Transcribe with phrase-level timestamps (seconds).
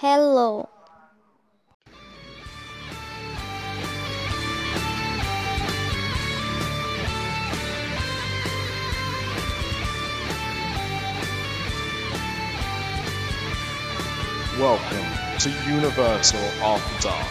[0.00, 0.66] Hello.
[14.58, 15.04] Welcome
[15.40, 17.26] to Universal After Dark,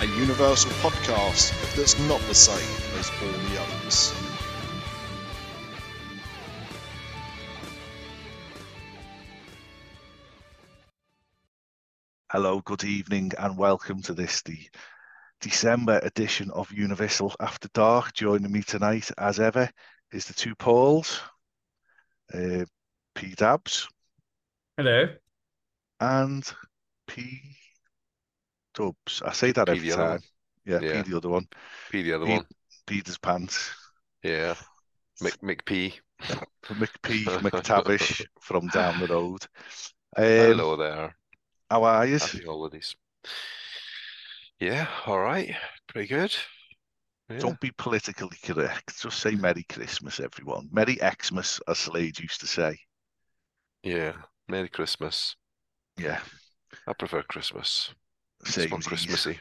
[0.00, 4.19] a Universal podcast that's not the same as all the others.
[12.30, 14.56] Hello, good evening, and welcome to this, the
[15.40, 18.12] December edition of Universal After Dark.
[18.14, 19.68] Joining me tonight, as ever,
[20.12, 21.20] is the two Pauls,
[22.32, 22.64] uh,
[23.16, 23.88] P Dabs
[24.76, 25.08] Hello.
[25.98, 26.48] and
[27.08, 27.40] P
[28.74, 29.22] Dubs.
[29.26, 30.10] I say that P every the other time.
[30.12, 30.22] one.
[30.64, 31.02] Yeah, Yeah.
[31.02, 31.48] P the other one.
[31.90, 32.46] P the other P- one.
[32.86, 33.70] Peter's pants.
[34.22, 34.54] Yeah.
[35.20, 35.94] Mick McP.
[36.68, 39.44] McP McTavish from down the road.
[40.16, 41.16] Um, Hello there.
[41.70, 42.18] How are you?
[42.18, 42.96] Happy holidays.
[44.58, 45.54] Yeah, all right.
[45.86, 46.34] Pretty good.
[47.30, 47.38] Yeah.
[47.38, 49.00] Don't be politically correct.
[49.00, 50.68] Just say Merry Christmas, everyone.
[50.72, 52.76] Merry Xmas, as Slade used to say.
[53.82, 54.14] Yeah.
[54.48, 55.36] Merry Christmas.
[55.96, 56.20] Yeah,
[56.86, 57.94] I prefer Christmas.
[58.40, 59.38] It's more same Christmassy.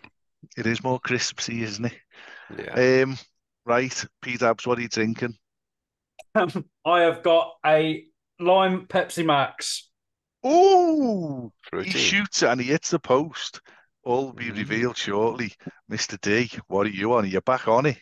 [0.58, 1.98] It is more Christmassy, isn't it?
[2.58, 3.04] Yeah.
[3.04, 3.18] Um,
[3.66, 5.36] right, P Dabs, what are you drinking?
[6.36, 8.06] I have got a
[8.40, 9.89] lime Pepsi Max.
[10.44, 11.52] Oh,
[11.84, 13.62] he shoots it and he hits the post.
[14.04, 14.58] All will be Mhm.
[14.58, 15.54] revealed shortly.
[15.92, 16.20] Mr.
[16.22, 17.26] D, what are you on?
[17.26, 17.98] Are you back on it?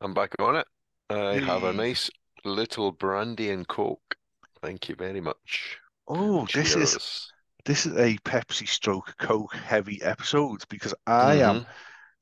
[0.00, 0.66] I'm back on it.
[1.10, 2.10] I have a nice
[2.44, 4.16] little brandy and coke.
[4.62, 5.78] Thank you very much.
[6.06, 7.32] Oh, this is
[7.64, 11.66] this is a Pepsi stroke Coke heavy episode because I am Mhm.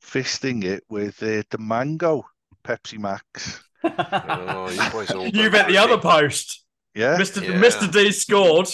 [0.02, 2.24] fisting it with uh, the mango
[2.64, 3.62] Pepsi Max.
[3.84, 6.64] Oh, you boys all You've hit the other post.
[6.94, 7.42] Yeah, Mr.
[7.42, 7.52] Yeah.
[7.60, 7.90] Mr.
[7.92, 8.68] D scored,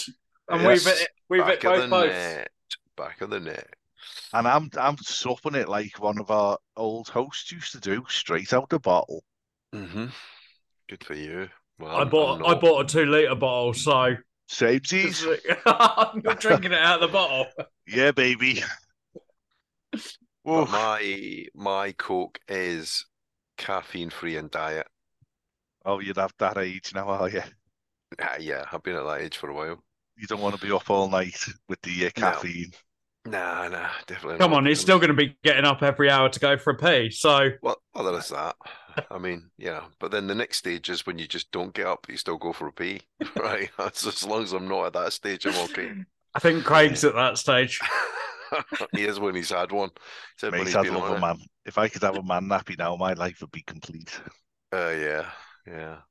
[0.49, 0.85] and Yes.
[0.85, 2.17] we've hit, we've hit Back of both the posts.
[2.17, 2.49] net.
[2.97, 3.67] Back of the net.
[4.33, 8.53] and I'm I'm supping it like one of our old hosts used to do, straight
[8.53, 9.23] out the bottle.
[9.73, 10.07] hmm
[10.89, 11.49] Good for you.
[11.79, 14.15] Well, I bought I'm I bought a two liter bottle, so
[14.49, 15.25] Samesies.
[15.65, 17.45] I'm drinking it out of the bottle.
[17.87, 18.63] Yeah, baby.
[20.45, 23.05] But my my Coke is
[23.57, 24.87] caffeine free and diet.
[25.85, 27.41] oh, you'd have that age now, are you?
[28.21, 29.83] Ah, yeah, I've been at that age for a while.
[30.17, 31.37] You don't want to be up all night
[31.69, 32.31] with the uh, No.
[32.31, 32.71] caffeine.
[33.25, 34.57] Nah, nah, definitely Come not.
[34.57, 37.09] on, he's still going to be getting up every hour to go for a pee.
[37.11, 38.55] So Well, well, there is that.
[39.09, 42.07] I mean, yeah, but then the next stage is when you just don't get up,
[42.09, 43.01] you still go for a pee,
[43.37, 43.71] right?
[43.77, 45.93] That's as long as I'm not at that stage, I'm okay.
[46.35, 47.79] I think Craig's at that stage.
[48.93, 49.89] He is when he's had one.
[49.89, 51.37] He said when Mate, he's I'd been love on a man.
[51.65, 54.21] If I could have a man nappy now, my life would be complete.
[54.71, 55.31] Uh, yeah,
[55.67, 56.01] yeah.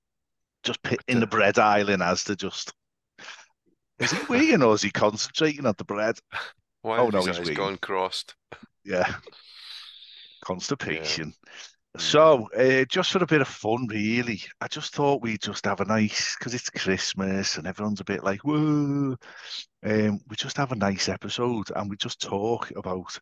[0.64, 2.72] Just pit in the bread aisle as to just.
[4.02, 6.16] Is he weighing or is he concentrating on the bread?
[6.82, 7.56] Why Oh, no, he's weak.
[7.56, 8.34] gone crossed?
[8.84, 9.12] Yeah.
[10.44, 11.32] Constipation.
[11.98, 15.80] So, uh, just for a bit of fun, really, I just thought we'd just have
[15.80, 19.16] a nice, because it's Christmas and everyone's a bit like, whoa.
[19.84, 23.18] Um, we just have a nice episode and we just talk about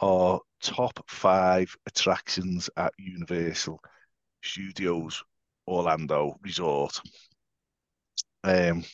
[0.00, 3.80] our top five attractions at Universal
[4.42, 5.22] Studios
[5.66, 7.00] Orlando Resort.
[8.44, 8.84] Um,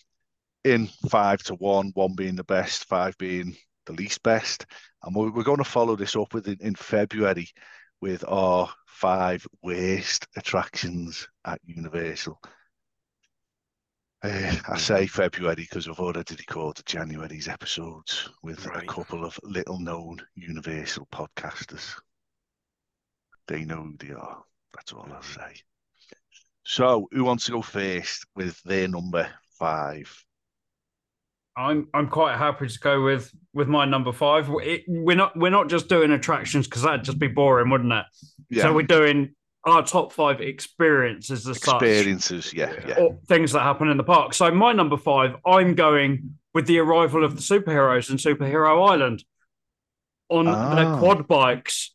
[0.65, 4.67] in five to one, one being the best, five being the least best.
[5.03, 7.49] And we're, going to follow this up with in, in February
[8.01, 12.41] with our five worst attractions at Universal.
[14.23, 19.79] Uh, I say February because we've already recorded January's episodes with a couple of little
[19.79, 21.95] known Universal podcasters.
[23.47, 24.43] They know who they are.
[24.75, 25.63] That's all I'll say.
[26.65, 30.13] So, who wants to go first with their number five?
[31.59, 34.49] I'm I'm quite happy to go with with my number five.
[34.63, 38.05] It, we're not we're not just doing attractions because that'd just be boring, wouldn't it?
[38.63, 42.55] So we're doing our top five experiences as such, experiences.
[42.55, 42.95] Yeah, Yeah.
[43.01, 43.09] yeah.
[43.27, 44.33] things that happen in the park.
[44.35, 49.25] So my number five, I'm going with the arrival of the superheroes in Superhero Island
[50.31, 50.99] on their Ah.
[51.01, 51.95] quad bikes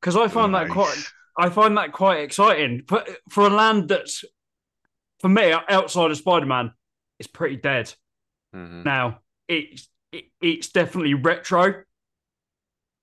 [0.00, 0.96] because I find that quite
[1.38, 4.24] I find that quite exciting for for a land that's
[5.20, 6.72] for me outside of Spider Man,
[7.18, 7.94] it's pretty dead.
[8.52, 11.82] Hmm Now it's it, it's definitely retro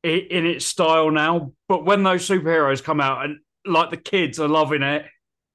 [0.04, 4.48] in its style now, but when those superheroes come out and like the kids are
[4.48, 5.06] loving it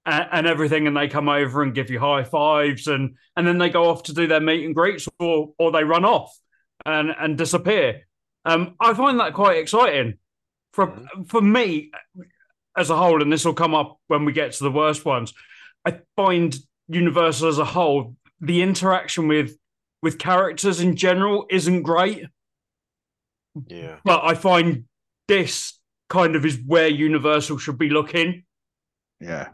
[0.05, 3.59] and, and everything, and they come over and give you high fives, and and then
[3.59, 6.37] they go off to do their meet and greets, or or they run off
[6.85, 8.07] and and disappear.
[8.45, 10.15] Um, I find that quite exciting.
[10.73, 11.29] For Mhm.
[11.29, 11.91] for me,
[12.77, 15.33] as a whole, and this will come up when we get to the worst ones.
[15.85, 16.57] I find
[16.89, 19.57] Universal as a whole, the interaction with
[20.03, 22.25] with characters in general isn't great.
[23.67, 23.97] Yeah.
[24.05, 24.85] But I find
[25.29, 28.45] this kind of is where Universal should be looking
[29.21, 29.49] Yeah.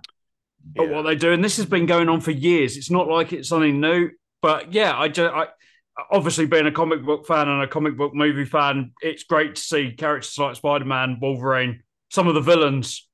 [0.79, 2.77] at what they do, and this has been going on for years.
[2.77, 4.11] It's not like it's something new,
[4.43, 5.49] but yeah, I just I
[6.11, 9.61] obviously being a comic book fan and a comic book movie fan, it's great to
[9.63, 13.09] see characters like Spider Man, Wolverine, some of the villains,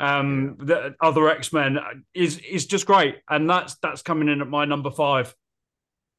[0.00, 1.78] um, the other X Men
[2.14, 5.34] is is just great, and that's that's coming in at my number five.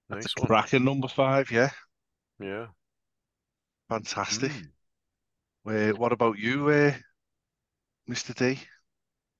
[0.09, 0.47] That's Nice a one.
[0.47, 1.71] cracking number five, yeah.
[2.39, 2.67] Yeah.
[3.89, 4.51] Fantastic.
[4.51, 4.71] Mm.
[5.63, 6.93] Where, what about you, uh,
[8.07, 8.33] Mr.
[8.33, 8.59] D?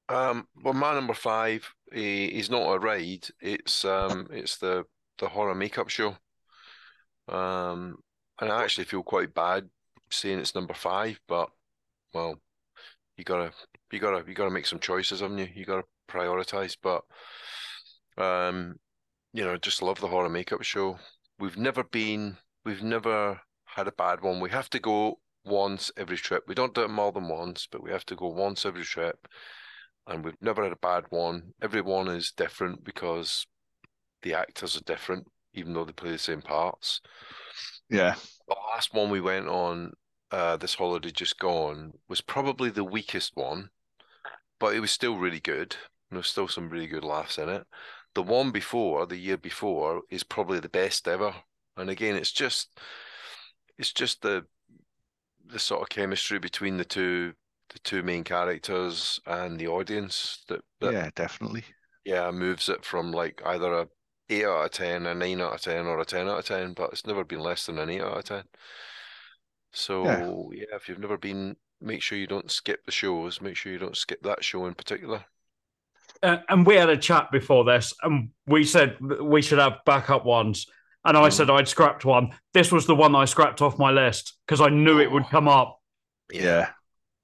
[0.10, 3.28] Um, well, my number five is not a ride.
[3.40, 4.86] It's um, it's the
[5.20, 6.18] the horror makeup show.
[7.28, 7.98] Um,
[8.42, 9.70] and I actually feel quite bad
[10.12, 11.50] saying it's number five, but
[12.14, 12.42] well,
[13.18, 13.54] you gotta
[13.92, 15.50] you gotta you gotta make some choices, haven't you?
[15.56, 16.78] You gotta prioritize.
[16.82, 17.04] But
[18.18, 18.76] um,
[19.34, 21.00] you know, just love the horror makeup show.
[21.40, 24.40] We've never been, we've never had a bad one.
[24.40, 26.44] We have to go once every trip.
[26.48, 29.28] We don't do it more than once, but we have to go once every trip
[30.10, 31.54] and we've never had a bad one.
[31.62, 33.46] Every one is different because
[34.24, 37.02] the actors are different, even though they play the same parts.
[37.90, 38.16] Yeah.
[38.48, 39.94] The last one we went on
[40.32, 43.70] uh, this holiday just gone was probably the weakest one,
[44.60, 45.76] but it was still really good.
[46.12, 47.66] There's still some really good laughs in it.
[48.14, 51.36] The one before, the year before, is probably the best ever.
[51.78, 52.80] And again, it's just
[53.78, 54.46] it's just the
[55.46, 57.34] the sort of chemistry between the two
[57.70, 61.64] the two main characters and the audience that, that Yeah, definitely.
[62.06, 63.88] yeah, moves it from like either a
[64.30, 66.74] eight out of ten, a nine out of ten, or a ten out of ten,
[66.74, 68.44] but it's never been less than an eight out of ten.
[69.72, 73.42] So yeah, if you've never been, make sure you don't skip the shows.
[73.42, 75.26] Make sure you don't skip that show in particular.
[76.22, 80.26] Uh, and we had a chat before this, and we said we should have backup
[80.26, 80.66] ones.
[81.06, 81.34] And I Mhm.
[81.34, 82.38] said I'd scrapped one.
[82.54, 85.48] This was the one I scrapped off my list because I knew it would come
[85.48, 85.80] up.
[86.32, 86.72] Yeah.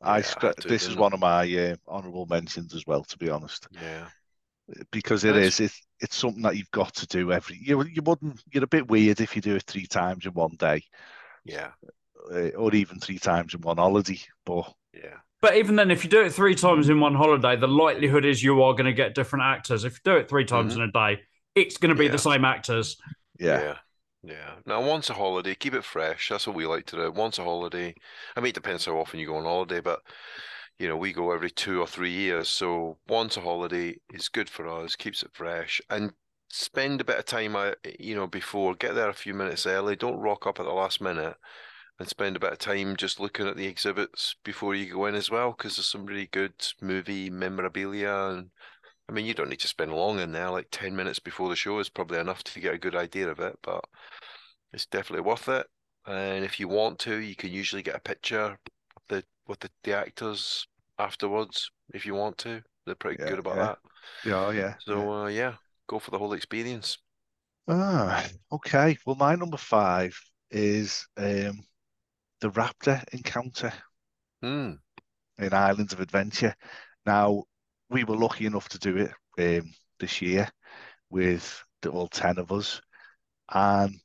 [0.02, 3.18] I Yeah, scra- had this is one of my uh, honourable mentions as well, to
[3.18, 4.08] be honest, Yeah,
[4.92, 7.58] because it That's- is it's it's something that you've got to do every.
[7.62, 8.42] You you wouldn't.
[8.52, 10.84] You're a bit weird if you do it three times in one day,
[11.44, 11.72] yeah,
[12.32, 14.20] uh, or even three times in one holiday.
[14.46, 17.68] But yeah, But even then, if you do it three times in one holiday, the
[17.68, 19.84] likelihood is you are going to get different actors.
[19.84, 21.22] If you do it three times in a day,
[21.54, 22.14] it's going to be Yeah.
[22.14, 22.98] the same actors.
[23.40, 23.78] yeah, yeah,
[24.24, 24.56] yeah.
[24.66, 26.30] Now, once a holiday, keep it fresh.
[26.30, 27.12] That's what we like to do.
[27.12, 27.94] Once a holiday.
[28.36, 30.00] I mean, it depends how often you go on holiday, but
[30.80, 32.48] you know, we go every two or three years.
[32.50, 36.12] So once a holiday is good for us, keeps it fresh, and
[36.50, 38.74] spend a bit of time, uh, you know, before.
[38.74, 39.96] Get there a few minutes early.
[39.96, 41.36] Don't rock up at the last minute,
[42.00, 45.16] and spend a bit of time just looking at the exhibits before you go in
[45.16, 48.14] as well, because there's some really good movie memorabilia.
[48.32, 48.52] And
[49.10, 50.52] I mean, you don't need to spend long in there.
[50.52, 53.40] Like ten minutes before the show is probably enough to get a good idea of
[53.40, 53.86] it, but
[54.74, 55.68] it's definitely worth it.
[56.06, 58.42] And if you want to, you can usually get a picture
[58.96, 60.68] of the with the, the actors
[61.00, 62.62] afterwards if you want to.
[62.86, 63.70] They're pretty Yeah, good about yeah.
[63.80, 63.80] that.
[64.24, 64.76] yeah, yeah.
[64.78, 65.58] So uh, yeah,
[65.88, 66.98] go for the whole experience.
[67.68, 68.98] Ah, okay.
[69.06, 70.18] Well, my number five
[70.52, 71.64] is um,
[72.42, 73.74] the Raptor encounter
[74.42, 74.76] Hmm.
[75.38, 76.56] in Islands of Adventure.
[77.06, 77.44] Now,
[77.90, 79.12] we were lucky enough to do it
[79.62, 80.50] um, this year
[81.10, 82.82] with the all ten of us,
[83.54, 83.96] and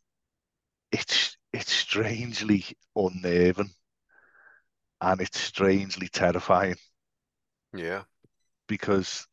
[0.92, 2.64] it's it's strangely
[2.96, 3.70] unnerving,
[5.02, 6.76] and it's strangely terrifying
[7.72, 8.04] Yeah.
[8.68, 9.26] because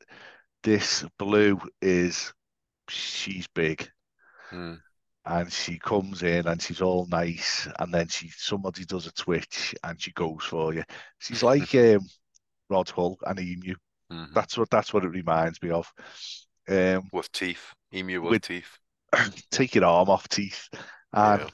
[0.64, 2.34] this blue is
[2.90, 3.90] she's big
[4.50, 4.76] Hmm.
[5.28, 9.76] And she comes in and she's all nice and then she somebody does a twitch
[9.84, 10.84] and she goes for you.
[11.20, 12.08] She's like um,
[12.70, 13.76] Rod Hull and Emu.
[14.12, 14.34] Mhm.
[14.34, 15.92] That's what that's what it reminds me of.
[16.70, 18.78] Um, With teeth, emu with, With- teeth.
[19.52, 20.68] take your arm off teeth,
[21.14, 21.50] and Yeah.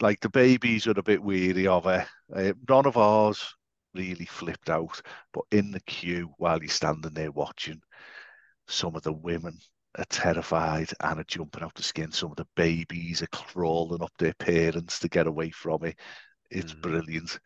[0.00, 2.06] like the babies are a bit weary of her.
[2.34, 3.54] Uh, none of ours
[3.94, 5.00] really flipped out,
[5.32, 7.80] but in the queue while you're standing there watching,
[8.68, 9.58] some of the women
[9.96, 12.12] are terrified and are jumping out the skin.
[12.12, 15.98] Some of the babies are crawling up their parents to get away from it.
[16.50, 16.82] It's Mhm.
[16.82, 17.38] brilliant.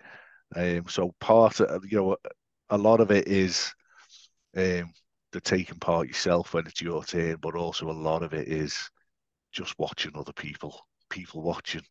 [0.56, 2.16] Um, so part of you know
[2.70, 3.72] a lot of it is
[4.56, 4.92] um,
[5.32, 8.90] the taking part yourself when it's your turn, but also a lot of it is
[9.52, 10.78] just watching other people,
[11.10, 11.82] people watching.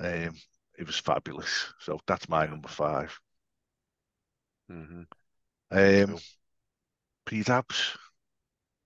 [0.00, 0.36] Um,
[0.78, 1.72] it was fabulous.
[1.80, 3.18] So that's my number five.
[4.68, 5.02] hmm
[5.70, 6.22] Um, Cool.
[7.26, 7.96] P-Dabs.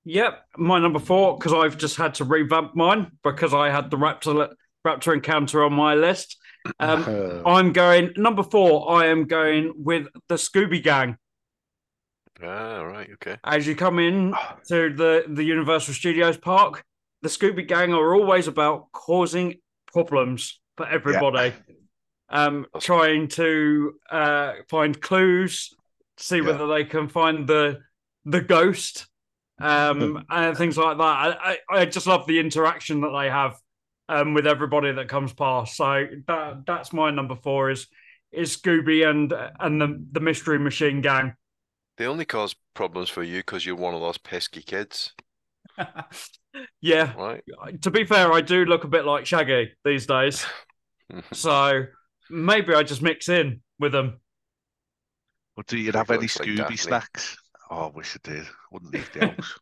[0.05, 3.97] Yep, my number four because I've just had to revamp mine because I had the
[3.97, 4.53] Raptor
[4.87, 6.37] Raptor encounter on my list.
[6.81, 8.91] Um, Uh, I'm going number four.
[8.91, 11.17] I am going with the Scooby Gang.
[12.43, 13.09] Ah, right.
[13.15, 13.37] Okay.
[13.45, 14.35] As you come in
[14.69, 16.83] to the the Universal Studios park,
[17.23, 19.61] the Scooby Gang are always about causing
[19.93, 21.53] problems for everybody.
[22.29, 25.75] um, That's- trying to uh, find clues,
[26.17, 26.47] see Yeah.
[26.47, 27.81] whether they can find the
[28.25, 29.07] the ghost,
[29.63, 31.03] um, and things like that.
[31.03, 33.57] I, I, I just love the interaction that they have
[34.09, 35.77] um, with everybody that comes past.
[35.77, 37.87] So that that's my number four is
[38.31, 41.35] is Scooby and and the the Mystery Machine Gang.
[41.99, 45.13] They only cause problems for you because you're one of those pesky kids,
[46.81, 47.43] yeah, right?
[47.83, 50.45] to be fair, I do look a bit like Shaggy these days.
[51.35, 51.85] So
[52.31, 54.19] maybe I just mix in with them.
[55.57, 56.77] But do you have any looks like Scooby Daphne.
[56.77, 57.37] snacks?
[57.73, 58.47] Oh, I wish I did.
[58.71, 59.59] Wouldn't leave the house.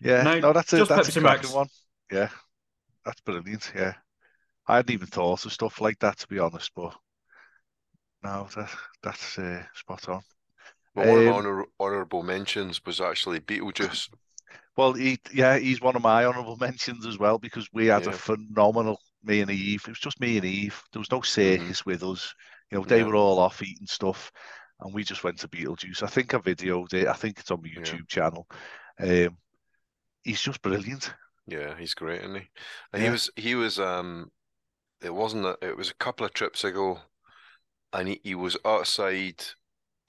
[0.00, 1.50] Yeah, No, no, that's a just that's a Pepsi cracking Max.
[1.50, 1.68] one.
[2.10, 2.30] Yeah,
[3.04, 3.72] that's brilliant.
[3.76, 3.94] Yeah,
[4.68, 6.96] I hadn't even thought of stuff like that to be honest, but
[8.22, 8.70] no, that
[9.02, 10.22] that's uh, spot on.
[10.92, 14.08] But one of my Um, honor, honorable mentions was actually Beetlejuice.
[14.76, 18.12] Well, he yeah, he's one of my honourable mentions as well because we had a
[18.12, 19.82] phenomenal me and Eve.
[19.86, 20.80] It was just me and Eve.
[20.92, 22.34] There was no circus with us.
[22.70, 23.06] You know, they Mm-hmm.
[23.06, 23.10] Yeah.
[23.10, 24.30] were all off eating stuff,
[24.84, 26.02] and we just went to Beetlejuice.
[26.02, 27.08] I think I videoed it.
[27.08, 27.82] I think it's on my Yeah.
[27.82, 28.46] YouTube channel.
[29.00, 29.38] Um,
[30.22, 31.12] he's just brilliant.
[31.46, 32.48] Yeah, he's great, isn't he?
[32.92, 34.30] And he was he was um
[35.02, 37.00] it wasn't a, it was a couple of trips ago
[37.92, 39.44] and he, he was outside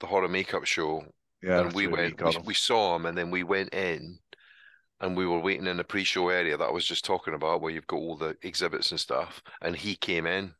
[0.00, 1.04] the horror makeup show
[1.42, 4.18] Yeah, and we went we, we saw him and then we went in
[5.00, 7.72] and we were waiting in the pre-show area that I was just talking about where
[7.72, 10.54] you've got all the exhibits and stuff and he came in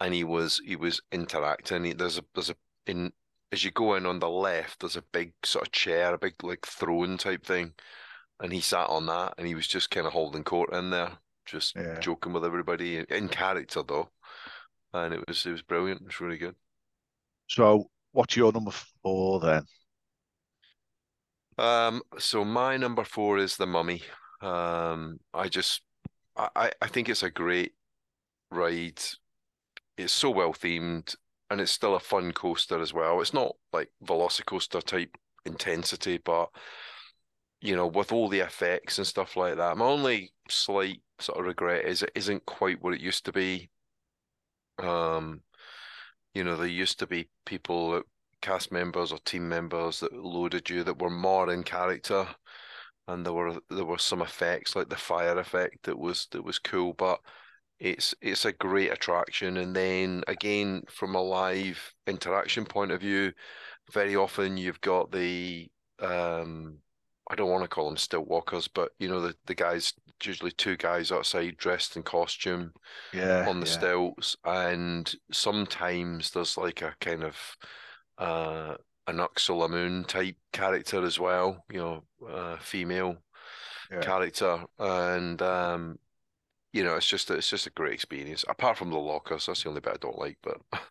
[0.00, 2.56] and he was he was interacting He- there's a there's a
[2.86, 3.12] in
[3.52, 6.34] as you go in on the left there's a big sort of chair a big
[6.42, 7.72] like throne type thing
[8.40, 11.12] and he sat on that and he was just kind of holding court in there
[11.46, 11.98] just Yeah.
[12.00, 14.10] joking with everybody in, character though
[14.94, 16.56] and it was it was brilliant it was really good
[17.48, 19.64] So, what's your number four then?
[21.58, 24.02] Um, so my number four is the Mummy.
[24.40, 25.82] Um, I just,
[26.36, 27.74] I- I think it's a great
[28.50, 29.00] ride.
[29.96, 31.16] It's so well themed,
[31.52, 33.20] and it's still a fun coaster as well.
[33.20, 36.48] It's not like Velocicoaster type intensity, but
[37.60, 39.76] you know, with all the effects and stuff like that.
[39.76, 43.70] My only slight sort of regret is it isn't quite what it used to be.
[44.78, 45.42] Um,
[46.34, 48.02] you know, there used to be people
[48.40, 52.26] cast members or team members that loaded you that were more in character
[53.08, 56.58] and there were there were some effects like the fire effect that was that was
[56.58, 57.20] cool but
[57.82, 63.32] it's it's a great attraction and then again from a live interaction point of view
[63.92, 65.68] very often you've got the
[66.00, 66.78] um
[67.30, 70.52] I don't want to call them stilt walkers but you know the the guys usually
[70.52, 72.72] two guys outside dressed in costume
[73.12, 73.66] Yeah, on the yeah.
[73.66, 77.36] stilts, and sometimes there's like a kind of
[78.18, 83.16] uh, an Ursula Moon type character as well, you know, uh, female
[83.90, 84.10] Yeah.
[84.10, 85.98] character, and um,
[86.72, 88.44] you know, it's just it's just a great experience.
[88.48, 90.58] Apart from the lockers, that's the only bit I don't like, but.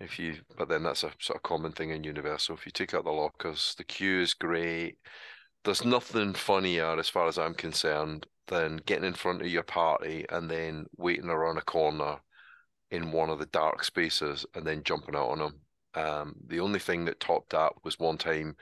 [0.00, 2.56] If you, but then that's a sort of common thing in Universal.
[2.56, 4.98] If you take out the lockers, the queue is great.
[5.62, 10.26] There's nothing funnier, as far as I'm concerned, than getting in front of your party
[10.28, 12.18] and then waiting around a corner
[12.90, 15.60] in one of the dark spaces and then jumping out on them.
[15.94, 18.56] Um, the only thing that topped that was one time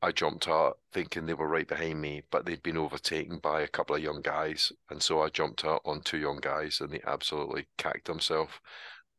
[0.00, 3.68] I jumped out thinking they were right behind me, but they'd been overtaken by a
[3.68, 7.00] couple of young guys, and so I jumped out on two young guys, and they
[7.06, 8.52] absolutely cacked themselves.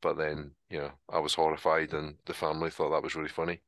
[0.01, 3.61] But then, you know, I was horrified, and the family thought that was really funny.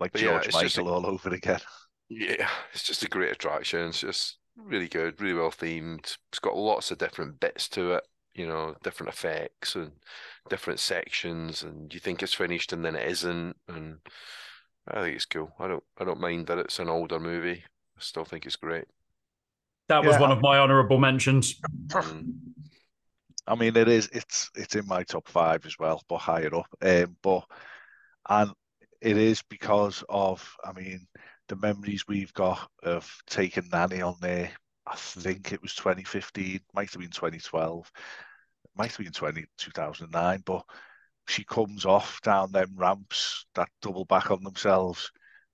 [0.00, 1.60] Like But yeah, George it's just a- all over again.
[2.08, 3.88] Yeah, it's just a great attraction.
[3.88, 4.68] It's just hmm.
[4.68, 6.16] really good, really well themed.
[6.30, 9.90] It's got lots of different bits to it, you know, different effects and
[10.48, 13.56] different sections, and you think it's finished and then it isn't.
[13.66, 13.98] And
[14.88, 15.52] I think it's cool.
[15.58, 17.64] I don't I don't mind that it's an older movie.
[17.96, 18.86] I still think it's great.
[19.88, 20.20] That was Yeah.
[20.20, 21.60] one of my honourable mentions.
[21.88, 22.34] Mm.
[23.46, 24.08] I mean, it is.
[24.12, 26.66] It's it's in my top five as well, but higher up.
[26.82, 27.44] Um, but
[28.28, 28.52] and
[29.00, 31.06] it is because of, I mean,
[31.48, 34.50] the memories we've got of taking Nanny on there.
[34.86, 37.90] I think it was 2015, might have been 2012,
[38.76, 40.64] might have been 20, 2009, but
[41.28, 45.10] she comes off down them ramps that double back on themselves,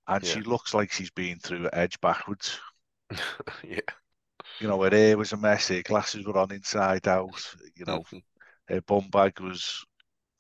[0.06, 2.58] and she looks like she's been through edge backwards.
[3.64, 3.80] yeah.
[4.60, 7.30] You know, her hair was a mess, her glasses were on inside out,
[7.76, 8.22] you know, Mhm.
[8.68, 9.84] her bum bag was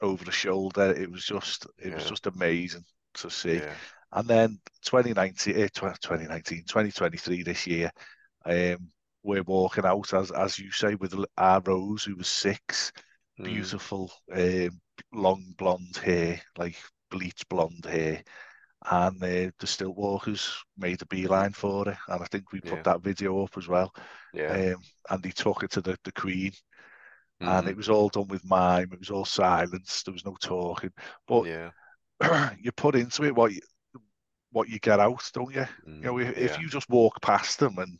[0.00, 0.92] over the shoulder.
[0.92, 2.84] It was just, it was just amazing
[3.14, 3.56] to see.
[3.56, 3.74] Yeah.
[4.12, 7.90] And then 2019, eh, 2019, 2023 this year,
[8.44, 12.92] um, we're walking out as as you say with our Rose, who was six,
[13.38, 13.44] Mm.
[13.44, 14.80] beautiful, um,
[15.12, 16.76] long blonde hair, like
[17.10, 18.22] bleach blonde hair,
[18.90, 21.98] and uh, the still walkers made a beeline for it.
[22.08, 22.84] and I think we put Yeah.
[22.84, 23.92] that video up as well.
[24.32, 24.50] Yeah.
[24.50, 24.76] Um,
[25.10, 26.52] and he took her to the the Queen,
[27.44, 28.90] and it was all done with mime.
[28.92, 30.02] It was all silence.
[30.02, 30.92] There was no talking.
[31.26, 31.70] But yeah.
[32.60, 33.60] you put into it what you
[34.52, 35.66] what you get out, don't you?
[36.02, 37.98] You know, Mm, if, if you just walk past them and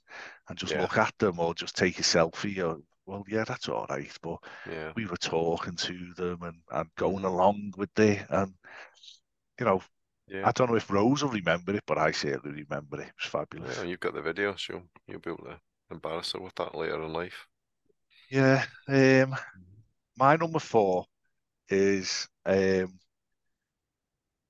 [0.48, 0.76] and just Yeah.
[0.76, 2.78] look at them or just take a selfie, or
[3.12, 4.10] well, yeah, that's all right.
[4.22, 4.94] But Yeah.
[4.94, 7.26] we were talking to them and, and going Mhm.
[7.26, 8.54] along with it, and
[9.58, 9.82] you know,
[10.28, 10.48] Yeah.
[10.48, 13.08] I don't know if Rose will remember it, but I certainly remember it.
[13.08, 13.74] It was fabulous.
[13.74, 17.02] Yeah, you've got the video, so you'll be able to embarrass her with that later
[17.02, 17.48] in life.
[18.30, 18.64] Yeah.
[18.88, 19.36] Um,
[20.16, 21.06] my number four
[21.70, 23.00] is um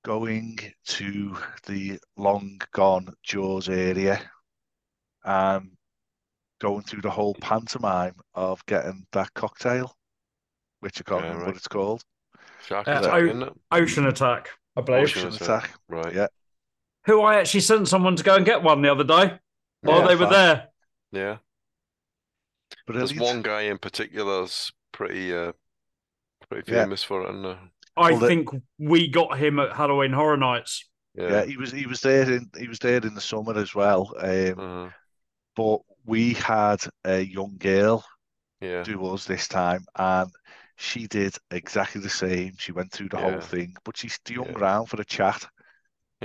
[0.05, 4.21] going to the long gone Jaws area
[5.25, 5.71] and
[6.63, 9.93] going through the whole pantomime of getting that cocktail,
[10.79, 11.47] which I can't Yeah, remember right.
[11.47, 12.03] what it's called.
[12.65, 13.53] Shark Uh, attack, isn't it?
[13.71, 15.03] Ocean Attack, I believe.
[15.03, 15.63] Ocean Ocean Attack.
[15.65, 15.79] attack.
[15.89, 16.13] Right.
[16.13, 16.27] Yeah.
[17.05, 19.37] Who I actually sent someone to go and get one the other day
[19.81, 20.31] while Yeah, they were fab.
[20.31, 20.67] there.
[21.11, 21.37] Yeah.
[22.87, 25.51] But There's one guy in particular that's pretty uh
[26.49, 26.83] pretty Yeah.
[26.83, 27.57] famous for it, and uh,
[27.97, 30.89] I Well, the- think we got him at Halloween Horror Nights.
[31.13, 31.45] Yeah, yeah.
[31.45, 34.13] he was he was there in he was there in the summer as well.
[34.17, 34.89] Um, Uh,
[35.57, 38.03] but we had a young girl
[38.61, 38.85] yeah.
[38.85, 40.31] do us this time, and
[40.77, 42.53] she did exactly the same.
[42.57, 43.19] She went through the Yeah.
[43.19, 44.57] whole thing, but she hung Yeah.
[44.57, 45.45] around for a chat,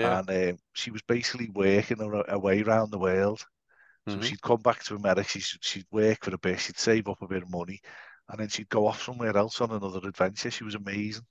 [0.02, 3.44] and um, she was basically working her, her way around the world.
[4.08, 4.20] So Mhm.
[4.20, 7.28] she'd come back to America, she'd, she'd work for a bit, she'd save up a
[7.28, 7.80] bit of money,
[8.28, 10.50] and then she'd go off somewhere else on another adventure.
[10.50, 11.25] She was amazing.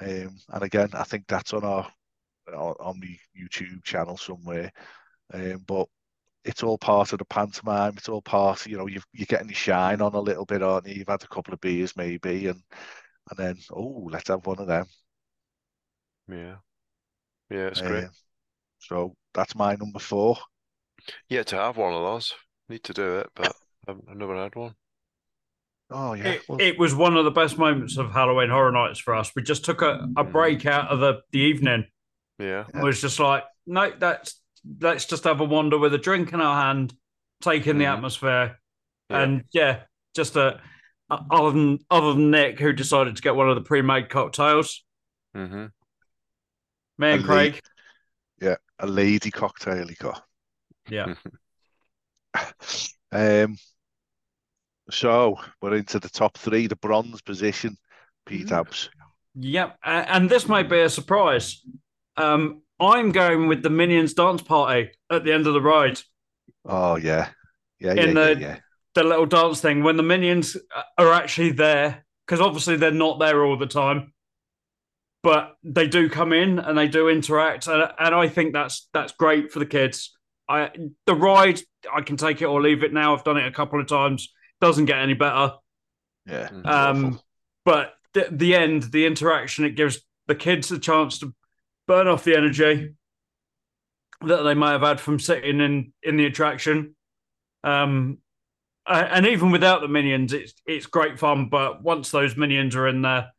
[0.00, 1.90] Um, and again, I think that's on our
[2.48, 4.72] on, on the YouTube channel somewhere.
[5.34, 5.88] Um, but
[6.48, 7.94] it's all part of the pantomime.
[7.96, 10.88] It's all part, you know, you've, you're getting your shine on a little bit, aren't
[10.88, 10.94] you?
[10.94, 12.62] You've had a couple of beers maybe, and
[13.30, 14.86] and then oh, let's have one of them.
[16.28, 16.56] Yeah.
[17.50, 18.04] Yeah, it's great.
[18.04, 18.10] Um,
[18.78, 20.36] so that's my number four.
[21.28, 22.34] Yeah, to have one of those.
[22.68, 24.74] Need to do it, but I've, I've never had one.
[25.90, 28.98] Oh yeah, It, well, it was one of the best moments of Halloween Horror Nights
[28.98, 29.32] for us.
[29.34, 30.32] We just took a, a Mm.
[30.32, 31.86] break out of the, the evening.
[32.38, 32.64] Yeah.
[32.74, 34.40] It was just like, no, that's
[34.80, 36.94] let's just have a wander with a drink in our hand,
[37.40, 37.94] take in the Mhm.
[37.94, 38.60] atmosphere,
[39.10, 39.20] Yeah.
[39.22, 40.60] and yeah, just a
[41.10, 44.84] other than other than Nick who decided to get one of the pre-made cocktails.
[45.34, 45.66] Mm-hmm.
[46.98, 47.26] Me and And Lee.
[47.26, 47.60] Craig,
[48.80, 50.22] a lady cocktail he got.
[50.88, 51.14] yeah,
[53.12, 53.56] Um,
[54.90, 57.76] so we're into the top three, the bronze position.
[58.26, 58.52] Pete Mhm.
[58.60, 58.90] Abs.
[59.34, 59.78] yep.
[59.82, 61.64] A- And this might be a surprise.
[62.16, 66.00] Um, I'm going with the Minions dance party at the end of the ride.
[66.64, 67.28] Oh yeah,
[67.80, 68.58] yeah, yeah, In yeah, the- yeah.
[68.94, 70.56] the little dance thing when the minions
[70.96, 74.12] are actually there because obviously they're not there all the time
[75.22, 79.12] but they do come in and they do interact and, and i think that's that's
[79.12, 80.16] great for the kids
[80.48, 80.70] i
[81.06, 81.60] the ride
[81.94, 84.32] i can take it or leave it now i've done it a couple of times
[84.60, 85.52] doesn't get any better
[86.26, 86.66] Yeah, Mhm.
[86.66, 87.24] um awful.
[87.64, 91.34] but the, the end the interaction it gives the kids a chance to
[91.88, 92.94] burn off the energy
[94.20, 96.94] that they may have had from sitting in in the attraction
[97.64, 98.18] um
[98.86, 103.02] and even without the minions it's it's great fun but once those minions are in
[103.02, 103.32] there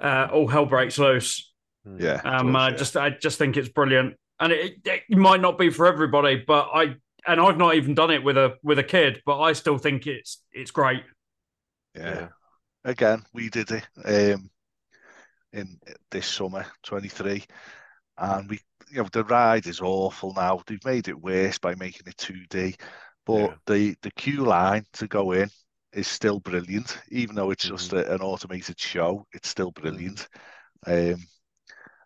[0.00, 1.44] uh all hell breaks loose
[1.86, 2.00] Mm.
[2.00, 2.20] yeah.
[2.24, 2.76] um does, i yeah.
[2.76, 6.68] just i just think it's brilliant and it, it might not be for everybody but
[6.74, 9.78] i and i've not even done it with a with a kid but i still
[9.78, 11.04] think it's it's great
[11.94, 12.14] yeah.
[12.14, 12.28] Yeah.
[12.84, 14.50] Again, we did it um
[15.52, 15.78] in
[16.10, 17.44] this summer, 23,
[18.18, 20.62] and we, you know, the ride is awful now.
[20.66, 22.76] They've made it worse by making it 2D,
[23.26, 23.56] but Yeah.
[23.66, 25.50] the the queue line to go in
[25.92, 27.94] is still brilliant, even though it's just Mm-hmm.
[27.94, 29.26] a, an automated show.
[29.32, 30.28] It's still brilliant.
[30.86, 31.16] Um,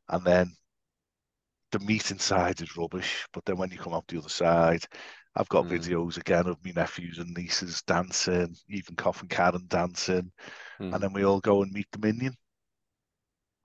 [0.09, 0.53] and then
[1.73, 4.85] the meat inside is rubbish, but then when you come out the other side,
[5.35, 5.69] I've got Mm.
[5.69, 10.31] videos again of my nephews and nieces dancing, even Coffin Karen dancing,
[10.81, 10.93] Mm.
[10.93, 12.35] and then we all go and meet the minion.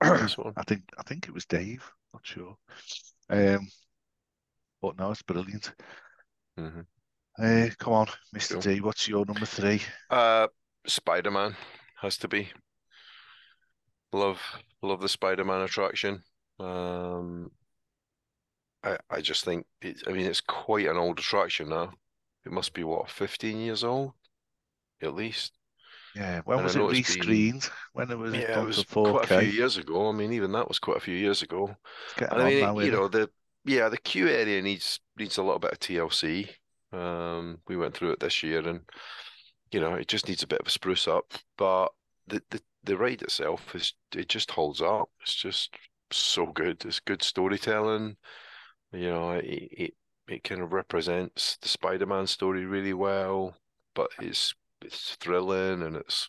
[0.00, 2.56] I think I think it was Dave, not sure.
[3.30, 3.68] Um,
[4.80, 5.72] but no, it's brilliant.
[6.58, 6.86] Mhm.
[7.38, 8.54] Uh, come on, Mr.
[8.54, 8.62] Cool.
[8.62, 9.82] D, what's your number three?
[10.10, 10.48] Uh,
[10.86, 11.56] Spider-Man
[12.00, 12.48] has to be.
[14.12, 14.40] Love,
[14.82, 16.22] love the Spider-Man attraction.
[16.58, 17.50] Um,
[18.82, 21.92] I, I just think it's, I mean, it's quite an old attraction now.
[22.44, 24.12] It must be what, 15 years old,
[25.02, 25.57] at least.
[26.18, 27.70] Yeah, when And was it know rescreened?
[27.92, 30.08] When it was Yeah, it was quite a few years ago.
[30.08, 31.76] I mean, even that was quite a few years ago.
[32.30, 33.02] I mean, now, you isn't it?
[33.02, 33.30] know, the
[33.64, 36.50] yeah, the queue area needs needs a little bit of TLC.
[36.92, 38.82] Um, we went through it this year, and
[39.72, 41.32] you know, it just needs a bit of a spruce up.
[41.58, 41.92] But
[42.26, 45.10] the the the ride itself is it just holds up.
[45.22, 45.76] It's just
[46.12, 46.84] so good.
[46.86, 48.16] It's good storytelling.
[48.92, 49.94] You know, it it
[50.28, 53.56] it kind of represents the Spider-Man story really well,
[53.94, 56.28] but it's it's thrilling and it's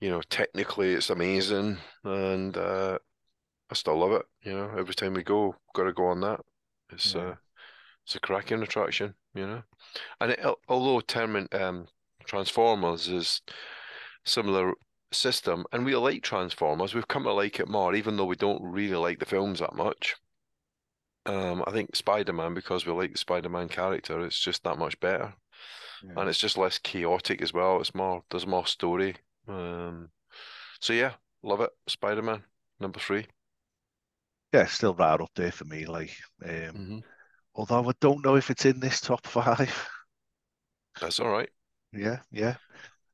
[0.00, 2.98] you know technically it's amazing and uh,
[3.70, 4.26] I still love it.
[4.42, 6.40] You know, every time we go, got to go on that.
[6.90, 7.20] It's Yeah.
[7.22, 7.34] uh,
[8.04, 9.14] it's a cracking attraction.
[9.34, 9.62] You know,
[10.20, 11.88] and it, although Termin um,
[12.26, 13.40] Transformers is
[14.24, 14.74] similar
[15.12, 18.62] system, and we like Transformers, we've come to like it more, even though we don't
[18.62, 20.16] really like the films that much.
[21.24, 25.34] Um, I think Spider-Man, because we like the Spider-Man character, it's just that much better,
[26.02, 26.16] Yeah.
[26.16, 27.80] and it's just less chaotic as well.
[27.80, 29.16] It's more, there's more story.
[29.48, 30.10] Um,
[30.80, 31.70] so yeah, love it.
[31.88, 32.44] Spider-Man
[32.80, 33.26] number three.
[34.52, 35.84] Yeah, still right up there for me.
[35.86, 37.02] Like, um, hmm
[37.54, 39.88] although I don't know if it's in this top five.
[41.00, 41.50] That's all right.
[41.92, 42.56] Yeah, yeah.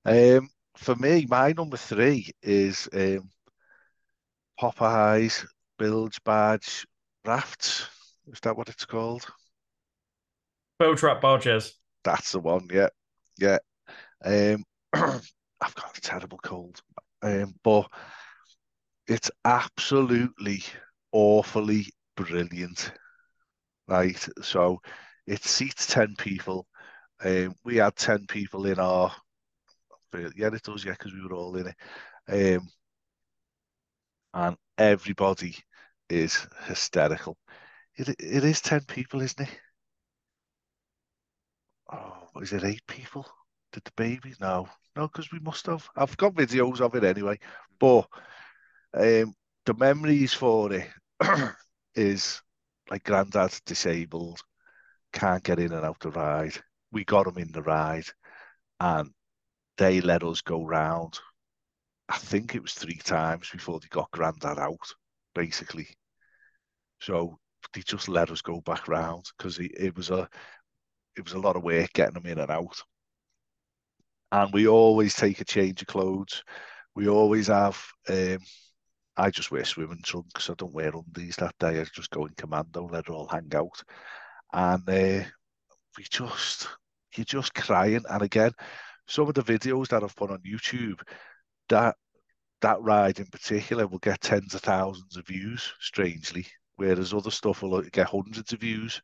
[0.04, 3.30] Um, for me, my number three is um,
[4.60, 5.46] Popeyes
[5.78, 6.86] Bilge Badge
[7.24, 7.88] Rafts.
[8.26, 9.26] Is that what it's called?
[10.78, 11.78] Bilge Rat Barges.
[12.08, 12.68] That's the one.
[12.72, 12.88] Yeah,
[13.38, 13.58] yeah.
[14.24, 16.80] Um, I've got a terrible cold,
[17.22, 17.88] um, but
[19.06, 20.62] it's absolutely
[21.12, 22.92] awfully brilliant.
[23.88, 24.80] Right, so
[25.26, 26.66] it seats ten people.
[27.24, 29.12] Um, we had ten people in our.
[30.36, 30.84] Yeah, it does.
[30.84, 32.56] Yeah, because we were all in it.
[32.58, 32.68] Um,
[34.34, 35.56] and everybody
[36.08, 37.36] is hysterical.
[37.96, 39.60] It it is ten people, isn't it?
[41.90, 43.26] Oh, is it eight people?
[43.72, 44.34] Did the baby?
[44.40, 45.88] No, no, because we must have.
[45.96, 47.38] I've got videos of it anyway.
[47.78, 48.08] But
[48.94, 49.34] um,
[49.66, 50.88] the memories for it
[51.94, 52.42] is
[52.90, 54.40] like granddad's disabled,
[55.12, 56.56] can't get in and out the ride.
[56.92, 58.06] We got him in the ride,
[58.80, 59.10] and
[59.78, 61.18] they let us go round.
[62.08, 64.94] I think it was three times before they got granddad out,
[65.34, 65.88] basically.
[67.00, 67.38] So
[67.72, 70.28] they just let us go back round because it, it was a
[71.18, 72.80] it was a lot of work getting them in and out.
[74.30, 76.42] And we always take a change of clothes.
[76.94, 77.82] We always have.
[78.08, 78.38] Um,
[79.16, 80.48] I just wear swimming trunks.
[80.48, 81.80] I don't wear undies that day.
[81.80, 83.82] I just go in commando, let it all hang out,
[84.52, 85.24] and uh,
[85.96, 86.68] we just
[87.16, 88.04] you're just crying.
[88.08, 88.52] And again,
[89.08, 91.00] some of the videos that I've put on YouTube,
[91.68, 91.96] that
[92.60, 95.72] that ride in particular will get tens of thousands of views.
[95.80, 99.02] Strangely, whereas other stuff will get hundreds of views.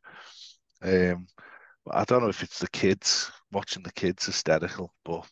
[0.81, 1.27] Um,
[1.91, 5.27] I don't know if it's the kids watching the kids hysterical, but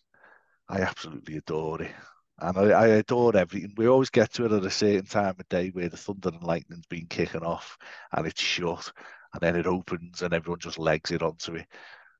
[0.69, 1.93] I absolutely adore it.
[2.39, 3.73] And I, I adore everything.
[3.77, 6.43] We always get to it at a certain time of day where the thunder and
[6.43, 7.77] lightning's been kicking off
[8.13, 8.91] and it's shut
[9.33, 11.67] and then it opens and everyone just legs it onto it.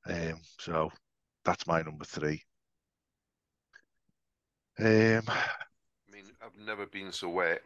[0.06, 0.90] Um, so
[1.44, 2.42] that's my number three.
[4.78, 5.24] Um,
[6.08, 7.62] I mean, I've never been so wet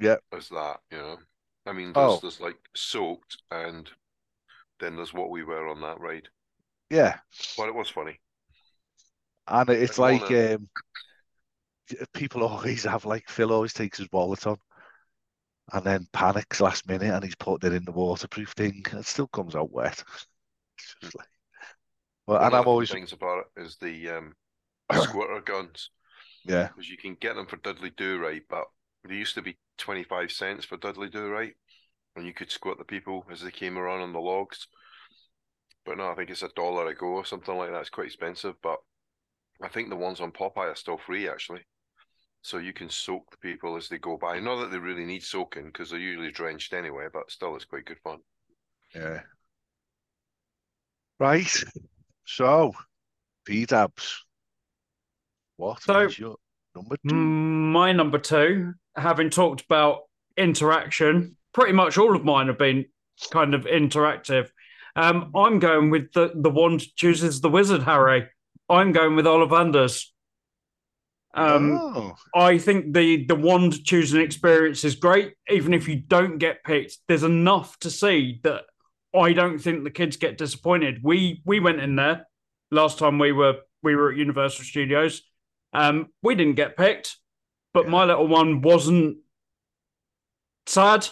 [0.00, 0.16] Yeah.
[0.32, 1.18] as that, you know.
[1.66, 2.20] I mean, there's Oh.
[2.20, 3.90] there's like soaked, and
[4.80, 6.28] then there's what we were on that ride.
[6.90, 7.18] yeah,
[7.56, 8.20] But it was funny.
[9.48, 10.68] and it's I like wanna- um,
[12.14, 14.56] people always have like Phil always takes his wallet on
[15.72, 18.84] and then panics last minute and he's putting it in the waterproof thing.
[18.92, 20.02] It still comes out wet.
[21.14, 21.28] Like,
[22.26, 24.36] well, One and I'm always things about it is the um,
[24.92, 25.90] squitter guns,
[26.44, 28.66] yeah, because you can get them for Dudley Do Right, but
[29.04, 31.56] they used to be 25 cents for Dudley Do Right,
[32.16, 34.66] and you could squirt the people as they came around on the logs.
[35.84, 37.80] But no, I think it's a dollar a go or something like that.
[37.80, 38.78] It's quite expensive, but
[39.62, 41.60] I think the ones on Popeye are still free actually.
[42.42, 44.38] So you can soak the people as they go by.
[44.40, 47.84] Not that they really need soaking because they're usually drenched anyway, but still it's quite
[47.84, 48.18] good fun.
[48.94, 49.20] yeah.
[51.18, 51.50] Right.
[52.24, 52.72] So,
[53.46, 54.24] P-Dabs,
[55.56, 56.36] what So- is your
[56.74, 57.14] number two?
[57.14, 60.02] Mm, my number two, having talked about
[60.36, 62.84] interaction, pretty much all of mine have been
[63.30, 64.50] kind of interactive.
[64.94, 68.28] Um, I'm going with the the wand chooses the wizard, Harry.
[68.68, 70.04] I'm going with Ollivanders.
[71.34, 75.32] Um, oh, I think the the wand choosing experience is great.
[75.48, 78.64] Even if you don't get picked, there's enough to see that
[79.18, 81.00] I don't think the kids get disappointed.
[81.02, 82.26] We we went in there
[82.70, 85.22] last time we were we were at Universal Studios.
[85.72, 87.16] Um, we didn't get picked,
[87.72, 87.90] but Yeah.
[87.92, 89.18] my little one wasn't
[90.66, 91.08] sad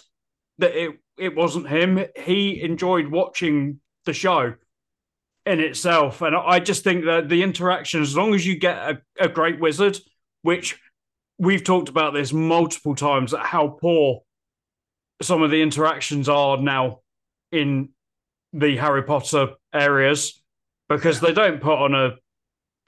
[0.58, 2.04] that it it wasn't him.
[2.16, 4.54] He enjoyed watching the show
[5.46, 9.02] in itself, and I just think that the interaction, as long as you get a,
[9.18, 9.98] a great wizard,
[10.42, 10.78] which
[11.38, 14.22] we've talked about this multiple times, at how poor
[15.22, 17.00] some of the interactions are now
[17.52, 17.90] in
[18.52, 20.40] the Harry Potter areas
[20.88, 22.14] because they don't put on a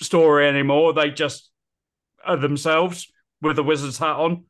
[0.00, 0.92] story anymore.
[0.92, 1.50] They just
[2.24, 4.44] are themselves with a wizard's hat on.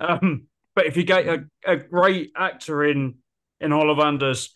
[0.00, 0.46] Um,
[0.80, 3.16] but if you get a, a great actor in
[3.60, 4.48] in Ollivanders,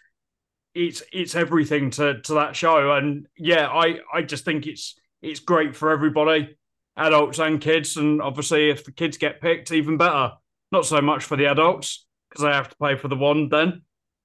[0.75, 2.93] it's it's everything to to that show.
[2.93, 6.57] And yeah, I I just think it's it's great for everybody,
[6.97, 7.99] adults and kids.
[7.99, 10.33] And obviously, if the kids get picked, even better.
[10.73, 13.83] Not so much for the adults because they have to pay for the wand then.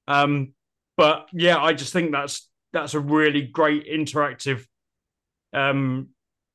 [0.08, 0.54] Um,
[0.96, 4.66] but yeah, I just think that's that's a really great interactive
[5.52, 6.12] um,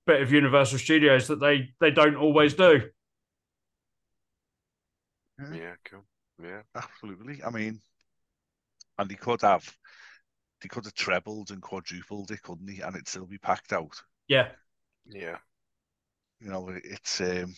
[0.07, 2.89] bit of Universal Studios that they they don't always do.
[5.39, 6.05] Yeah, cool.
[6.43, 7.43] Yeah, absolutely.
[7.45, 7.81] I mean,
[8.99, 9.65] and he could have,
[10.63, 12.81] he could have trebled and quadrupled it, couldn't he?
[12.81, 14.01] And it'd still be packed out.
[14.29, 14.49] Yeah.
[15.07, 15.39] Yeah.
[16.41, 17.55] You know, it's um,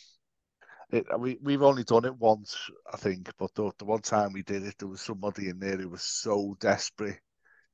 [0.91, 2.57] it, we we've only done it once,
[2.93, 5.77] I think, but the, the one time we did it, there was somebody in there
[5.77, 7.19] who was so desperate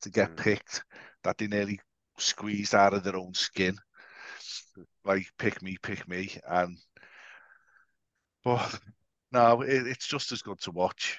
[0.02, 0.36] to get mm.
[0.36, 0.82] picked
[1.22, 1.80] that they nearly
[2.18, 3.76] squeezed out of their own skin.
[5.04, 6.76] Like, pick me, pick me, and
[8.44, 8.80] but
[9.32, 11.18] no, it, it's just as good to watch.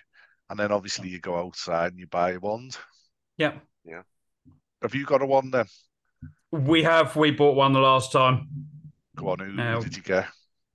[0.50, 2.78] And then obviously you go outside and you buy a wand.
[3.38, 3.54] Yeah.
[3.86, 4.04] Yeah.
[4.82, 5.66] Have you got a wand then?
[6.52, 7.16] We have.
[7.16, 8.48] We bought one the last time.
[9.16, 10.28] Go on, who, uh, did you get?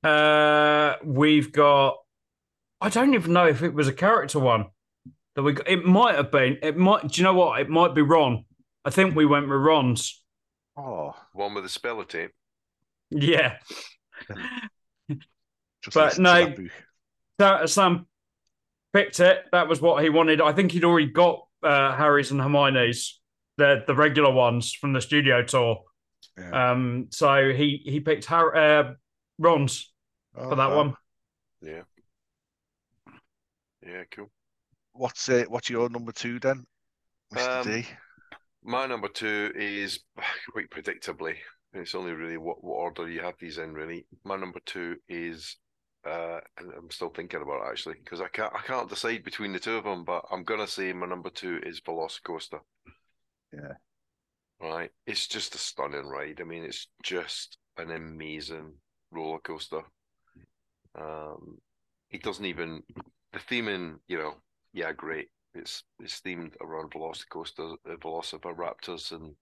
[0.03, 1.98] Uh, we've got.
[2.81, 4.66] I don't even know if it was a character one
[5.37, 5.53] that we.
[5.53, 5.68] Got.
[5.68, 6.59] It might have been.
[6.62, 7.09] It might.
[7.09, 7.61] Do you know what?
[7.61, 8.44] It might be Ron.
[8.85, 10.22] I think we went with Ron's.
[10.77, 12.31] Oh, one with the Spellotape.
[13.11, 13.59] Yeah.
[15.94, 16.55] but no,
[17.38, 18.07] Sam
[18.92, 19.44] picked it.
[19.53, 20.40] That was what he wanted.
[20.40, 23.20] I think he'd already got uh, Harry's and Hermione's,
[23.57, 25.85] the the regular ones from the studio tour.
[26.38, 26.70] Yeah.
[26.70, 28.92] Um, so he he picked Harry, uh,
[29.38, 29.92] Ron's
[30.37, 30.94] oh, for that one.
[31.61, 31.83] Yeah.
[33.85, 34.31] Yeah, cool.
[34.92, 36.64] What's uh, what's your number two then,
[37.35, 37.61] Mr.
[37.61, 37.87] Um, D?
[38.62, 40.01] My number two is
[40.53, 41.35] quite predictably.
[41.74, 43.72] It's only really what, what order you have these in.
[43.72, 45.57] Really, my number two is
[46.06, 49.52] uh, and I'm still thinking about it actually because I can't I can't decide between
[49.52, 50.04] the two of them.
[50.04, 52.61] But I'm gonna say my number two is Velocicoaster.
[53.52, 53.74] Yeah.
[54.61, 54.90] Right.
[55.06, 56.40] It's just a stunning ride.
[56.40, 58.74] I mean, it's just an amazing
[59.11, 59.82] roller coaster.
[60.98, 61.58] Um,
[62.11, 62.82] it doesn't even
[63.32, 64.34] the theming, you know,
[64.72, 65.28] yeah, great.
[65.54, 69.34] It's it's themed around Velocicoaster, uh, Velociraptors, and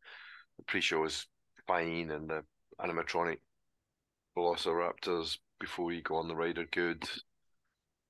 [0.58, 1.26] the pre-show is
[1.66, 2.42] fine, and the
[2.80, 3.38] animatronic
[4.36, 7.02] Velociraptors before you go on the ride are good,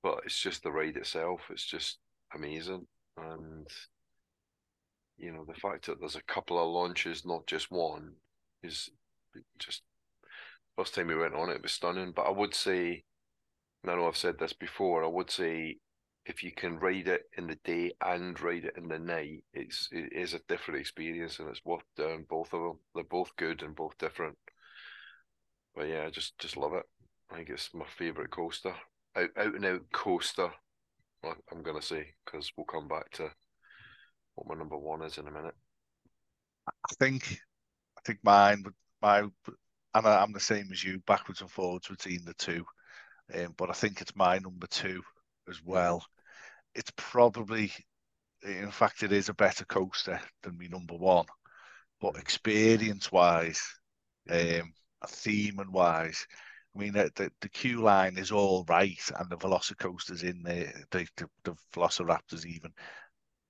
[0.03, 1.41] but it's just the ride itself.
[1.49, 1.99] It's just
[2.35, 2.85] amazing,
[3.17, 3.67] and
[5.17, 8.13] you know the fact that there's a couple of launches, not just one,
[8.63, 8.89] is
[9.57, 9.83] just
[10.77, 12.11] first time we went on it, it was stunning.
[12.11, 13.03] But I would say,
[13.83, 15.77] and I know I've said this before, I would say
[16.25, 19.87] if you can ride it in the day and ride it in the night, it's
[19.91, 22.79] it is a different experience and it's worth doing both of them.
[22.93, 24.37] They're both good and both different.
[25.77, 26.83] But yeah, I just just love it.
[27.31, 28.73] I think it's my favourite coaster,
[29.15, 30.49] out out and out coaster.
[31.23, 33.29] I'm gonna say because we'll come back to
[34.33, 35.53] what my number one is in a minute.
[36.67, 37.39] I think,
[37.95, 38.63] I think mine,
[39.01, 39.31] my, and
[39.93, 42.65] I'm the same as you, backwards and forwards between the two.
[43.33, 45.01] Um, but I think it's my number two
[45.47, 46.03] as well.
[46.73, 47.71] It's probably,
[48.43, 51.25] in fact, it is a better coaster than me number one.
[52.01, 53.61] But experience wise,
[54.29, 54.73] um,
[55.07, 56.25] theme and wise,
[56.75, 60.73] I mean, the, the, the queue line is all right, and the Velocicoasters in there,
[60.91, 62.71] the, the, the Velociraptors even,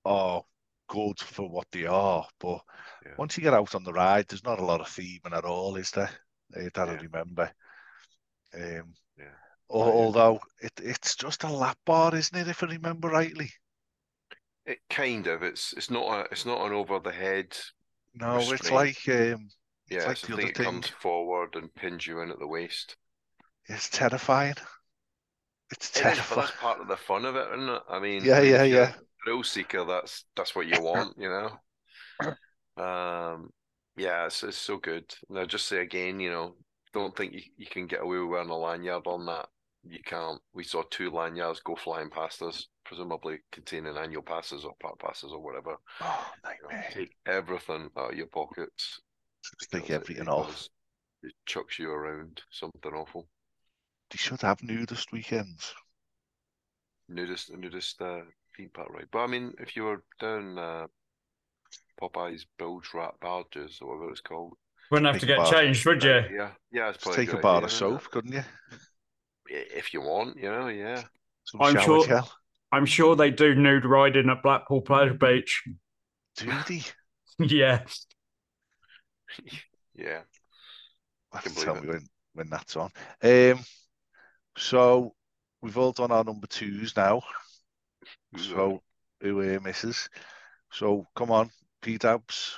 [0.04, 0.42] are
[0.88, 2.26] good for what they are.
[2.40, 2.60] But
[3.04, 3.12] yeah.
[3.18, 5.76] once you get out on the ride, there's not a lot of theming at all,
[5.76, 6.10] is there?
[6.56, 6.84] Uh, that yeah.
[6.84, 7.50] I remember.
[8.54, 9.24] Um, yeah.
[9.68, 12.48] Although it, it's just a lap bar, isn't it?
[12.48, 13.50] If I remember rightly.
[14.64, 15.42] It kind of.
[15.42, 17.56] It's it's not a it's not an over the head.
[18.14, 18.60] No, restraint.
[18.60, 19.48] it's like um,
[19.90, 20.64] yeah, it's like the thing.
[20.64, 22.96] comes forward and pins you in at the waist.
[23.68, 24.54] It's terrifying.
[25.70, 26.40] It's terrifying.
[26.40, 27.82] It is, that's part of the fun of it, isn't it?
[27.88, 28.92] I mean, yeah, yeah, yeah.
[29.24, 29.84] Thrill seeker.
[29.84, 31.50] That's that's what you want, you know.
[32.78, 33.50] Um,
[33.96, 35.12] yeah, it's, it's so good.
[35.28, 36.54] Now, just say again, you know,
[36.92, 39.48] don't think you, you can get away with wearing a lanyard on that.
[39.82, 40.40] You can't.
[40.54, 45.32] We saw two lanyards go flying past us, presumably containing annual passes or part passes
[45.32, 45.76] or whatever.
[46.00, 46.86] Oh, nightmare!
[46.94, 49.00] You know, take everything out of your pockets.
[49.42, 50.68] Just take everything off.
[51.22, 52.42] It chucks you around.
[52.50, 53.28] Something awful
[54.10, 55.74] they should have nudist weekends.
[57.08, 58.20] Nudist, nudist uh,
[58.56, 59.06] theme park, right?
[59.10, 60.86] But I mean, if you were down uh,
[62.00, 64.54] Popeye's bilge rat barges or whatever it's called,
[64.90, 66.22] wouldn't have to get changed, would you?
[66.32, 66.90] Yeah, yeah.
[66.90, 68.44] It's Just take a bar of soap, couldn't you?
[69.46, 71.02] If you want, you know, yeah.
[71.44, 72.06] Some I'm sure.
[72.06, 72.30] Gel.
[72.70, 75.64] I'm sure they do nude riding at Blackpool Pleasure Beach.
[76.36, 76.82] Do they?
[77.38, 77.84] yeah.
[79.94, 80.20] Yeah.
[81.32, 82.90] I can tell me when, when that's on.
[83.22, 83.60] Um,
[84.56, 85.14] so
[85.60, 87.22] we've all done our number twos now.
[88.36, 88.82] So
[89.20, 90.08] who uh, misses?
[90.70, 91.50] So come on,
[91.82, 92.56] P Dabs.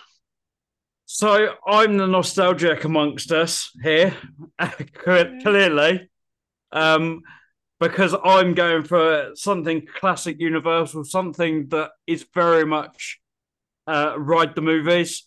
[1.07, 4.17] So I'm the nostalgic amongst us here,
[4.95, 6.09] clearly,
[6.71, 7.23] um,
[7.81, 13.21] because I'm going for something classic Universal, something that is very much
[13.89, 15.27] uh, ride the movies,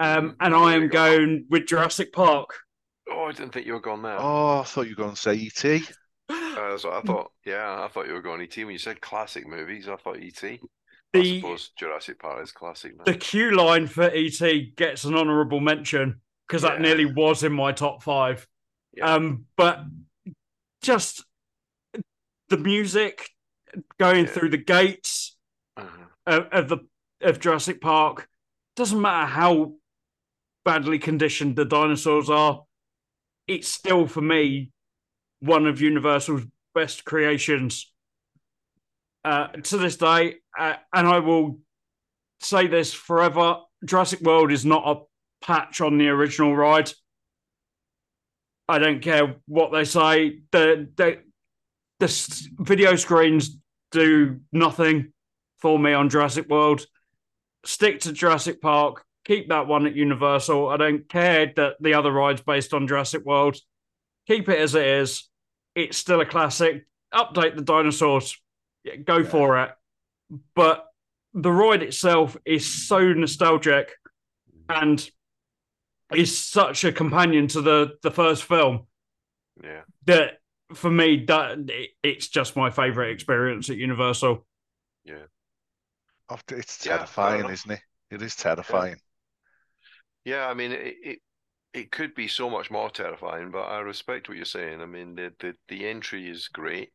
[0.00, 2.50] um, and I am going with Jurassic Park.
[3.10, 4.18] Oh, I didn't think you were going there.
[4.18, 5.84] Oh, I thought you were going to say E.T.
[6.28, 9.46] Uh, so I thought, yeah, I thought you were going ET when you said classic
[9.46, 9.88] movies.
[9.88, 10.42] I thought ET.
[10.42, 10.58] I
[11.12, 12.96] The suppose Jurassic Park is classic.
[12.96, 13.04] Now.
[13.04, 17.72] the Q line for ET gets an honourable mention because that nearly was in my
[17.72, 18.46] top five.
[18.94, 19.14] Yeah.
[19.14, 19.80] Um, but
[20.82, 21.24] just
[22.48, 23.30] the music
[23.98, 24.30] going Yeah.
[24.32, 25.36] through the gates
[25.76, 26.04] Uh-huh.
[26.26, 26.78] of, of the
[27.22, 28.28] of Jurassic Park
[28.76, 29.74] doesn't matter how
[30.64, 32.62] badly conditioned the dinosaurs are.
[33.46, 34.70] It's still for me
[35.40, 36.42] one of Universal's
[36.74, 37.92] best creations
[39.24, 41.58] uh, to this day, uh, and I will
[42.40, 45.02] say this forever: Jurassic World is not a
[45.44, 46.90] patch on the original ride.
[48.68, 50.40] I don't care what they say.
[50.52, 51.18] The the
[51.98, 53.58] the video screens
[53.90, 55.12] do nothing
[55.58, 56.86] for me on Jurassic World.
[57.64, 59.04] Stick to Jurassic Park.
[59.30, 60.70] Keep that one at Universal.
[60.70, 63.56] I don't care that the other ride's based on Jurassic World.
[64.26, 65.28] Keep it as it is.
[65.76, 66.84] It's still a classic.
[67.14, 68.36] Update the dinosaurs.
[68.82, 69.28] Yeah, Go Yeah.
[69.28, 69.70] for it.
[70.56, 70.84] But
[71.32, 73.92] the ride itself is so nostalgic
[74.68, 75.08] and
[76.12, 78.88] is such a companion to the the first film
[79.62, 79.82] Yeah.
[80.06, 80.40] that
[80.74, 84.44] for me that it- it's just my favorite experience at Universal.
[86.32, 87.52] Oh, It's terrifying, enough.
[87.52, 87.80] isn't it?
[88.10, 89.00] It is terrifying.
[90.24, 91.18] Yeah, I mean, it, it
[91.72, 94.80] it could be so much more terrifying, but I respect what you're saying.
[94.80, 96.92] I mean, the the, the entry is great,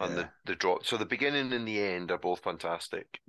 [0.00, 0.16] and Yeah.
[0.16, 0.86] the the drop.
[0.86, 3.20] So the beginning and the end are both fantastic.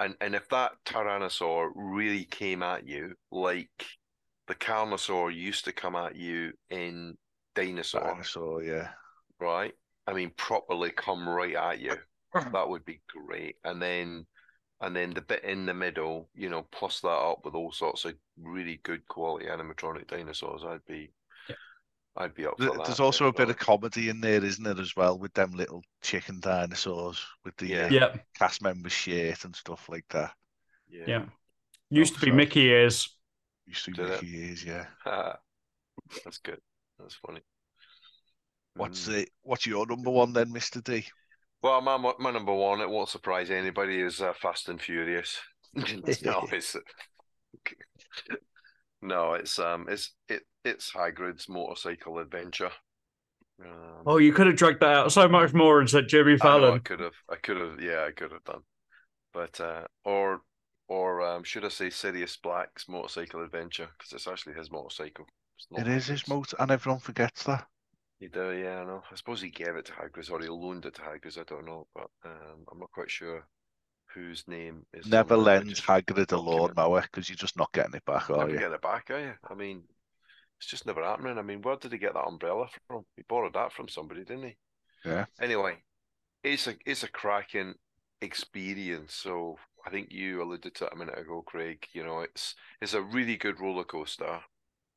[0.00, 3.70] And and if that Tyrannosaur really came at you like
[4.48, 7.16] the Carnosaur used to come at you in
[7.54, 8.88] Dinosaur, Dinosaur, yeah.
[9.38, 9.72] right?
[10.06, 11.96] I mean, properly come right at you.
[12.52, 13.56] That would be great.
[13.64, 14.26] And then
[14.80, 18.04] and then the bit in the middle, you know, plus that up with all sorts
[18.04, 21.12] of really good quality animatronic dinosaurs, I'd be
[21.48, 21.56] Yeah.
[22.16, 22.86] I'd be up for Th- that.
[22.86, 25.82] There's also a bit of comedy in there, isn't there, as well, with them little
[26.02, 27.84] chicken dinosaurs with the Yeah.
[27.86, 30.34] uh, Yeah, cast members shirt and stuff like that.
[30.88, 31.04] yeah.
[31.06, 31.26] yeah.
[31.90, 33.16] Used to be so- Mickey ears.
[33.66, 34.22] You see Did it?
[34.22, 34.86] Mickey ears, yeah.
[36.24, 36.60] That's good.
[36.98, 37.40] That's funny.
[38.74, 39.22] What's Mm.
[39.22, 39.30] it?
[39.42, 41.04] What's your number one then, Mister D?
[41.62, 45.38] Well, my my number one, it won't surprise anybody, is uh, Fast and Furious.
[46.22, 46.76] no, it's
[49.02, 52.70] no, it's um, it's it it's Hagrid's motorcycle adventure.
[53.64, 56.50] Um, Oh, you could have dragged that out so much more and said Jimmy I
[56.50, 56.80] know, I Fallon.
[56.80, 58.62] could have, I could have, yeah, I could have done,
[59.32, 60.42] but uh, or
[60.88, 65.26] or um, should I say Sirius Black's motorcycle adventure because it's actually his motorcycle.
[65.58, 67.66] It's not It is his motor, and everyone forgets that.
[68.20, 69.02] He do, yeah, I know.
[69.10, 71.38] I suppose he gave it to Hagrid or he loaned it to Hagrid.
[71.38, 73.46] I don't know, but um, I'm not quite sure
[74.14, 75.06] whose name is.
[75.06, 75.70] Never lend.
[75.70, 78.58] Hagrid a gonna- mower because you're just not getting it back, are Never you?
[78.58, 79.32] get it back, are you?
[79.50, 79.84] I mean,
[80.58, 81.38] it's just never happening.
[81.38, 83.04] I mean, where did he get that umbrella from?
[83.16, 84.56] He borrowed that from somebody, didn't he?
[85.06, 85.24] Yeah.
[85.40, 85.78] Anyway,
[86.44, 87.72] it's a it's a cracking
[88.20, 89.14] experience.
[89.14, 89.56] So
[89.86, 91.86] I think you alluded to it a minute ago, Craig.
[91.94, 94.40] You know, it's it's a really good roller coaster,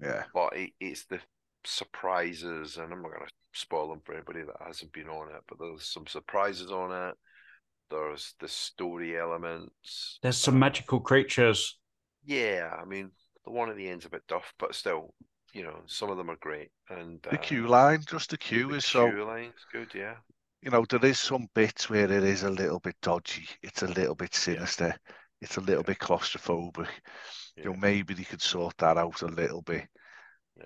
[0.01, 0.23] Yeah.
[0.33, 1.19] but it, it's the
[1.65, 5.41] surprises, and I'm not going to spoil them for anybody that hasn't been on it.
[5.47, 7.15] But there's some surprises on it.
[7.89, 10.19] There's the story elements.
[10.21, 11.77] There's some uh, magical creatures.
[12.25, 13.11] yeah, I mean,
[13.45, 15.13] the one at the end's a bit duff, but still,
[15.53, 16.71] you know, some of them are great.
[16.89, 19.09] And The uh, queue line, just the queue the is so.
[19.09, 20.15] queue line's good, yeah.
[20.61, 23.47] You know, there is some bits where it is a little bit dodgy.
[23.61, 24.95] It's a little bit sinister.
[25.41, 25.87] It's a little Yeah.
[25.87, 26.87] bit claustrophobic.
[27.57, 29.87] You know, maybe they could sort that out a little bit.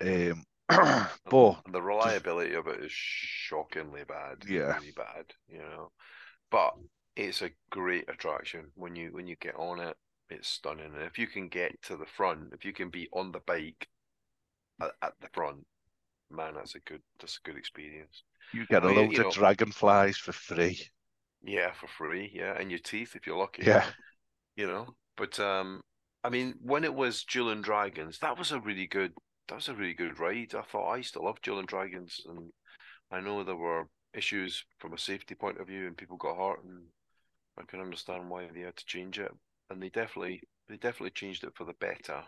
[0.00, 4.44] Um, And- but and the reliability of it is shockingly bad.
[4.48, 4.74] Yeah.
[4.76, 5.24] really bad.
[5.48, 5.92] You know,
[6.50, 6.74] but
[7.16, 9.96] it's a great attraction when you when you get on it.
[10.30, 13.32] It's stunning, and if you can get to the front, if you can be on
[13.32, 13.88] the bike
[14.82, 15.64] at, at the front,
[16.30, 18.24] man, that's a good that's a good experience.
[18.52, 20.78] you get a I mean, load of know- dragonflies for free.
[21.42, 22.30] Yeah, for free.
[22.34, 23.62] Yeah, and your teeth if you're lucky.
[23.64, 23.86] Yeah.
[24.56, 24.88] you know.
[25.16, 25.80] But um,
[26.22, 29.12] I mean, when it was Dueling Dragons, that was a really good.
[29.48, 30.54] That was a really good ride.
[30.54, 32.52] I thought I used to love Dueling Dragons, and
[33.10, 36.64] I know there were issues from a safety point of view, and people got hurt,
[36.64, 36.84] and
[37.58, 39.32] I can understand why they had to change it.
[39.70, 42.24] And they definitely, they definitely changed it for the better.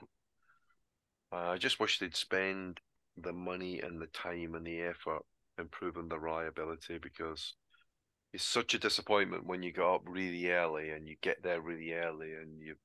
[1.33, 2.81] Uh, I just wish they'd spend
[3.17, 5.23] the money and the time and the effort
[5.59, 7.55] improving the reliability because
[8.33, 11.93] it's such a disappointment when you go up really early and you get there really
[11.93, 12.77] early and you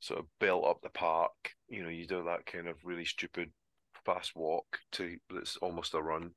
[0.00, 1.32] sort of built up the park.
[1.68, 3.50] You know, you do that kind of really stupid
[4.04, 6.30] fast walk to it's almost a run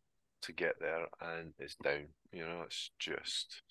[0.43, 2.07] to get there, and it's down.
[2.31, 3.61] You know, it's just,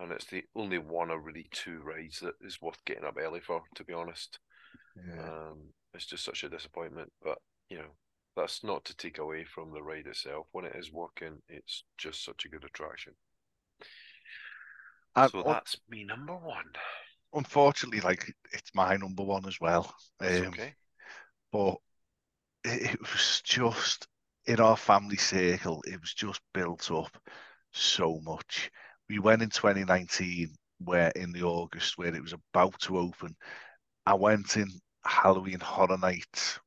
[0.00, 3.40] and it's the only one or really two rides that is worth getting up early
[3.40, 3.62] for.
[3.76, 4.38] To be honest,
[4.96, 5.22] Yeah.
[5.22, 7.12] um, it's just such a disappointment.
[7.22, 7.90] But you know,
[8.36, 10.46] that's not to take away from the ride itself.
[10.52, 13.14] When it is working, it's just such a good attraction.
[15.14, 16.72] And so that's me number one.
[17.34, 19.94] Unfortunately, like it's my number one as well.
[20.20, 20.74] Um, okay.
[21.52, 21.76] but
[22.64, 24.06] it, it was just
[24.46, 27.16] in our family circle, it was just built up
[27.72, 28.70] so much.
[29.08, 30.54] We went in 2019
[30.84, 33.36] where in the August where it was about to open.
[34.04, 34.68] I went in
[35.04, 36.58] Halloween Horror Nights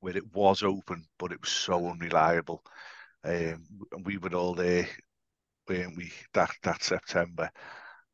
[0.00, 2.62] where it was open, but it was so unreliable.
[3.24, 4.86] Um, and we were all there,
[5.68, 7.50] weren't we, that, that September.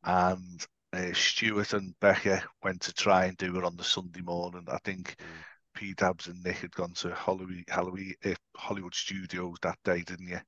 [0.03, 4.65] And uh, Stuart and Becca went to try and do it on the Sunday morning.
[4.69, 5.43] I think Mm.
[5.75, 10.27] P Dabs and Nick had gone to Halloween, Halloween, uh, Hollywood Studios that day, didn't
[10.27, 10.39] you?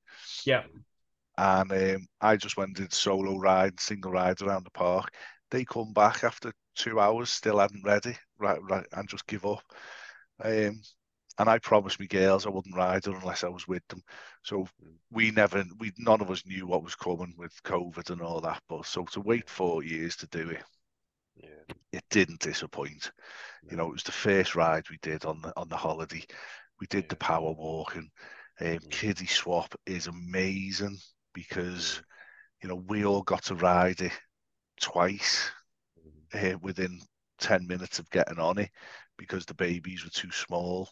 [0.46, 0.64] Yeah.
[1.38, 5.10] And um, I just went did solo ride, single rides around the park.
[5.50, 9.64] They come back after two hours, still hadn't ready, right, right, and just give up.
[10.44, 10.82] Um,
[11.38, 14.02] and I promised me girls I wouldn't ride her unless I was with them.
[14.44, 14.98] So Mm.
[15.12, 18.62] we never, we none of us knew what was coming with COVID and all that.
[18.70, 20.64] But so to wait four years to do it,
[21.36, 21.66] Yeah.
[21.92, 23.12] it didn't disappoint.
[23.70, 26.24] You know, it was the first ride we did on the on the holiday.
[26.80, 27.18] We did the Yeah.
[27.18, 28.10] power walking.
[28.62, 28.92] Um, Mm.
[28.92, 30.98] Kiddie Swap is amazing
[31.34, 32.02] because
[32.62, 34.14] you know we all got to ride it
[34.82, 35.52] twice
[35.98, 36.28] Mhm.
[36.34, 37.00] uh, within
[37.40, 38.70] ten minutes of getting on it
[39.18, 40.90] because the babies were too small.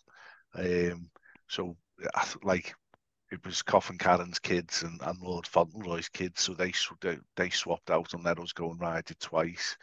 [0.56, 1.10] Um,
[1.48, 1.78] so
[2.44, 2.74] like
[3.32, 7.92] it was Coffin Karen's kids and, and Lord Fauntleroy's kids, so they they, they swapped
[7.92, 9.78] out and let us go and ride it twice.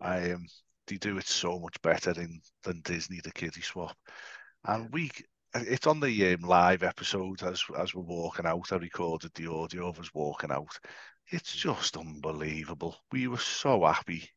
[0.00, 0.46] Um,
[0.86, 3.96] they do it so much better in than Disney the kiddie swap,
[4.64, 5.10] and we
[5.54, 8.72] it's on the um, live episode as as we're walking out.
[8.72, 10.78] I recorded the audio of us walking out.
[11.30, 11.56] It's Mm.
[11.56, 12.96] just unbelievable.
[13.12, 14.30] We were so happy,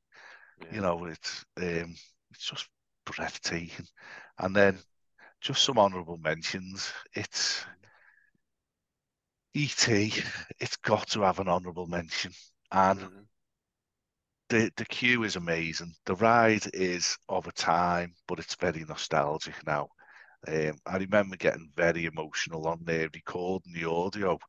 [0.57, 0.65] Yeah.
[0.69, 1.05] you know.
[1.05, 1.95] It's um,
[2.31, 2.67] it's just
[3.05, 3.85] breathtaking,
[4.39, 4.79] and then
[5.41, 6.91] just some honourable mentions.
[7.13, 7.65] It's
[9.53, 10.13] E.T.
[10.59, 12.33] It's got to have an honourable mention,
[12.71, 13.27] and Mhm.
[14.49, 15.93] the the queue is amazing.
[16.05, 19.89] The ride is of a time, but it's very nostalgic now.
[20.47, 24.39] Um, I remember getting very emotional on there, recording the audio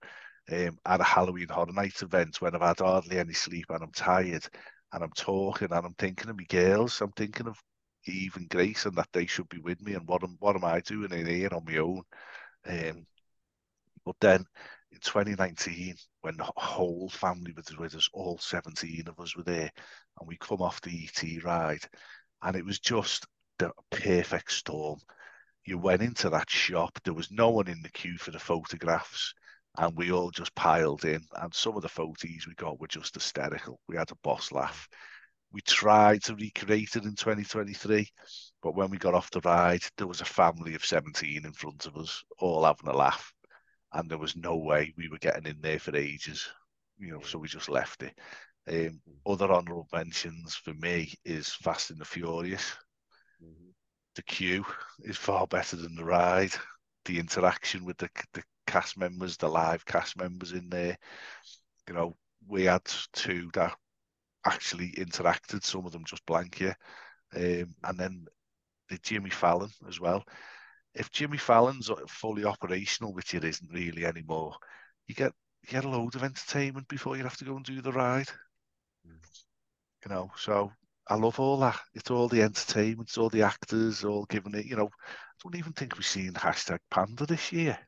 [0.53, 3.93] um, at a Halloween Horror Nights event when I've had hardly any sleep and I'm
[3.93, 4.47] tired
[4.93, 7.01] and I'm talking and I'm thinking of my girls.
[7.03, 7.59] I'm thinking of
[8.07, 10.65] Eve and Grace and that they should be with me and what am what am
[10.65, 12.03] I doing in here on my own?
[12.67, 13.07] Um,
[14.05, 14.45] but then
[14.93, 19.71] in 2019, when the whole family was with us, all 17 of us were there,
[20.19, 21.85] and we come off the ET ride,
[22.43, 23.27] and it was just
[23.59, 24.99] the perfect storm.
[25.65, 29.35] You went into that shop, there was no one in the queue for the photographs,
[29.79, 31.21] and we all just piled in.
[31.37, 33.81] And some of the photos we got were just hysterical.
[33.87, 34.89] We had a boss laugh.
[35.53, 38.09] We tried to recreate it in 2023,
[38.63, 41.87] but when we got off the ride, there was a family of 17 in front
[41.87, 43.33] of us, all having a laugh
[43.93, 46.49] and there was no way we were getting in there for ages,
[46.99, 48.15] you know, so we just left it.
[48.69, 52.77] Um, other honourable mentions for me is Fast and the Furious.
[53.43, 53.73] Mhm.
[54.15, 54.65] The queue
[55.01, 56.55] is far better than the ride.
[57.07, 60.97] The interaction with the the cast members, the live cast members in there,
[61.89, 63.77] you know, we had two that
[64.45, 65.65] actually interacted.
[65.65, 66.73] Some of them just blank you,
[67.37, 68.27] um, and then
[68.89, 70.25] the Jimmy Fallon as well
[70.95, 74.57] if Jimmy Fallon's fully operational, which it isn't really anymore,
[75.07, 75.33] you get
[75.63, 78.29] you get a load of entertainment before you have to go and do the ride.
[79.07, 79.21] Mm.
[80.05, 80.73] You know, so
[81.07, 81.79] I love all that.
[81.95, 84.67] It's all the entertainment, all the actors, all giving it.
[84.67, 87.79] You know, I don't even think we've seen hashtag Panda this year.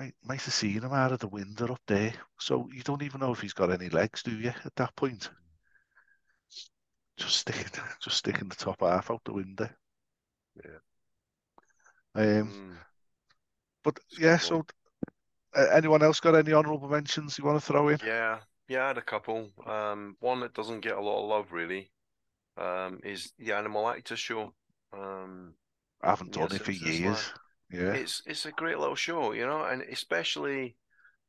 [0.00, 2.12] Might might have seen him out of the window up there.
[2.40, 4.52] So you don't even know if he's got any legs, do you?
[4.64, 5.30] At that point,
[7.16, 7.70] just sticking
[8.02, 9.68] just sticking the top half out the window.
[10.64, 10.78] Yeah.
[12.14, 12.80] Um, Mm.
[13.84, 14.64] but a yeah, so
[15.56, 17.98] uh, anyone else got any honourable mentions you want to throw in?
[18.00, 19.50] Yeah, yeah, I had a couple.
[19.66, 21.90] Um, one that doesn't get a lot of love really,
[22.56, 24.54] um, is the Animal Actors show.
[24.92, 25.54] Um,
[26.02, 27.32] I haven't Yeah, done it for years.
[27.70, 30.76] Yeah, it's it's a great little show, you know, and especially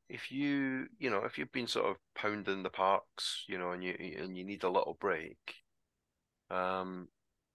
[0.08, 3.84] if you you know if you've been sort of pounding the parks, you know, and
[3.84, 5.38] you and you need a little break.
[6.50, 7.08] Um,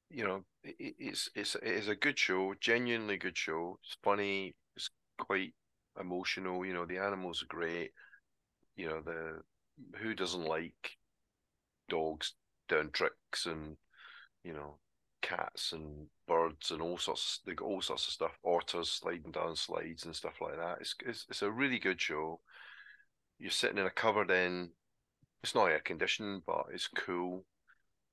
[0.09, 3.79] you know, it- it's it's it is a good show, genuinely good show.
[3.83, 5.55] It's funny, it's quite
[5.99, 6.65] emotional.
[6.65, 7.93] You know, the animals are great.
[8.75, 9.43] You know, the
[9.99, 10.97] who doesn't like
[11.89, 12.35] dogs
[12.69, 13.77] doing tricks and
[14.43, 14.79] you know,
[15.21, 17.41] cats and birds and all sorts.
[17.45, 18.37] They got all sorts of stuff.
[18.43, 20.77] Otters sliding down slides and stuff like that.
[20.81, 22.39] It's it's, it's a really good show.
[23.39, 24.69] You're sitting in a covered in.
[25.43, 27.45] It's not air conditioned, but it's cool.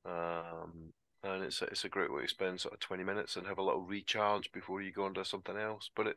[0.05, 0.93] Um,
[1.23, 3.59] and it's a, it's a great way to spend sort of 20 minutes and have
[3.59, 5.91] a little recharge before you go and do something else.
[5.97, 6.17] But it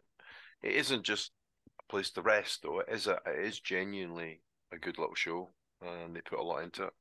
[0.64, 1.32] it isn't just
[1.80, 2.80] a place to rest, though.
[2.80, 5.50] It is a it is genuinely a good little show,
[5.82, 6.94] and they put a lot into it.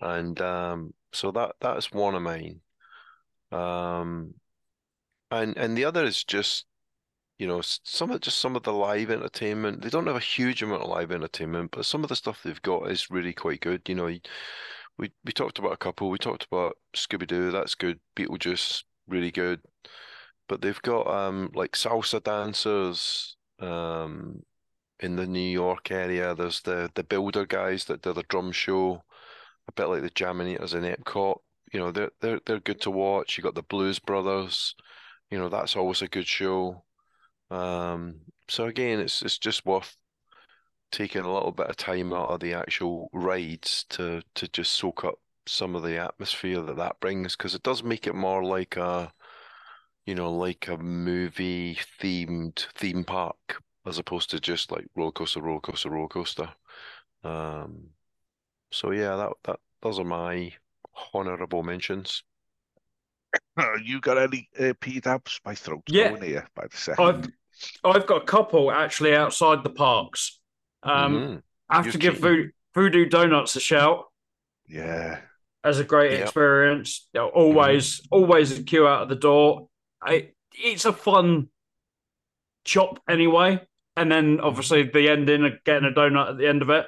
[0.00, 2.60] And um, so that that is one of mine.
[3.52, 4.34] Um,
[5.30, 6.66] and and the other is just
[7.38, 9.82] you know some of just some of the live entertainment.
[9.82, 12.62] They don't have a huge amount of live entertainment, but some of the stuff they've
[12.62, 13.88] got is really quite good.
[13.88, 14.06] You know,
[14.98, 16.10] we we talked about a couple.
[16.10, 17.50] We talked about Scooby Doo.
[17.50, 18.00] That's good.
[18.16, 19.60] Beetlejuice, really good.
[20.48, 24.42] But they've got um like salsa dancers um
[25.00, 26.34] in the New York area.
[26.34, 29.02] There's the the builder guys that do the drum show,
[29.68, 31.38] a bit like the Jaminators in Epcot.
[31.72, 33.36] You know, they're they're they're good to watch.
[33.38, 34.74] You got the Blues Brothers.
[35.30, 36.84] You know, that's always a good show.
[37.50, 39.96] Um, so again, it's it's just worth
[40.90, 45.04] taking a little bit of time out of the actual rides to to just soak
[45.04, 45.16] up
[45.46, 49.12] some of the atmosphere that that brings because it does make it more like a
[50.06, 55.40] you know like a movie themed theme park as opposed to just like roller coaster
[55.42, 56.48] roller coaster roller coaster
[57.24, 57.90] um
[58.72, 60.52] so yeah that that those are my
[61.14, 62.22] honorable mentions
[63.82, 65.40] you got any uh, P dabs?
[65.44, 66.10] My throat's Yeah.
[66.10, 67.04] going here by the second.
[67.04, 70.38] I've I've got a couple actually outside the parks.
[70.82, 71.42] Um, Mhm.
[71.68, 72.22] I have you're to give keen.
[72.22, 74.10] Voodoo, Voodoo Donuts a shout
[74.66, 75.20] Yeah.
[75.64, 76.22] as a great Yep.
[76.22, 77.08] experience.
[77.14, 79.68] You know, always, always a queue out of the door.
[80.02, 81.48] I, it's a fun
[82.66, 83.64] shop anyway,
[83.96, 86.86] and then obviously the ending of getting a donut at the end of it,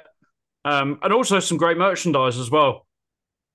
[0.63, 2.85] um, and also some great merchandise as well,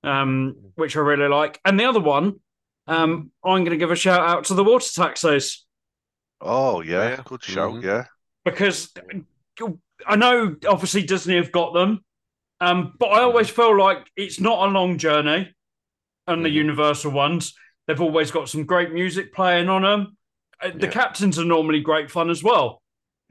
[0.03, 1.61] um, which I really like.
[1.65, 2.41] And the other one,
[2.87, 5.67] um, I'm going to give a shout out to the water taxis.
[6.41, 7.23] Oh yeah, Yeah.
[7.25, 7.73] good shout.
[7.75, 7.83] Mhm.
[7.85, 8.05] Yeah.
[8.45, 8.93] because
[10.07, 12.03] I know obviously Disney have got them,
[12.61, 15.55] um, but I always feel like it's not a long journey
[16.27, 16.55] And the Mhm.
[16.55, 17.55] Universal ones.
[17.87, 20.17] They've always got some great music playing on them.
[20.63, 20.93] Uh, The Yeah.
[20.93, 22.83] captains are normally great fun as well,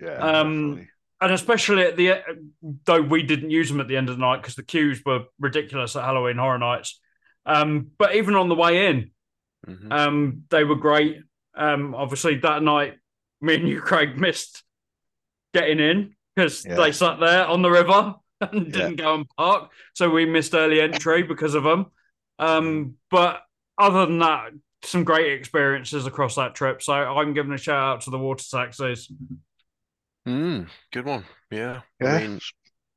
[0.02, 0.18] Yeah.
[0.18, 0.90] Um, definitely.
[1.22, 2.22] And especially at the
[2.86, 5.26] though we didn't use them at the end of the night because the queues were
[5.40, 7.00] ridiculous at Halloween Horror Nights.
[7.46, 9.12] Um, but even on the way in,
[9.68, 9.92] Mhm.
[9.92, 11.18] um, they were great.
[11.56, 12.98] Um, obviously that night,
[13.42, 14.64] me and you, Craig, missed
[15.54, 16.76] getting in because Yeah.
[16.76, 18.72] they sat there on the river and Yeah.
[18.72, 21.88] didn't go and park, so we missed early entry because of them.
[22.38, 23.42] Um, but
[23.78, 24.52] other than that,
[24.84, 26.82] some great experiences across that trip.
[26.82, 29.12] So I'm giving a shout out to the water taxis.
[30.28, 31.26] Mm, good one.
[31.52, 31.82] Yeah.
[32.00, 32.20] Yeah.
[32.22, 32.40] I mean,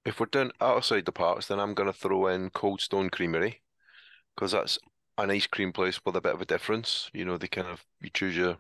[0.05, 3.63] if we're doing outside the parks, then I'm going to throw in Cold Stone Creamery
[4.37, 4.79] because that's
[5.19, 7.11] an ice cream place with a bit of a difference.
[7.15, 8.59] You know, they kind of you choose your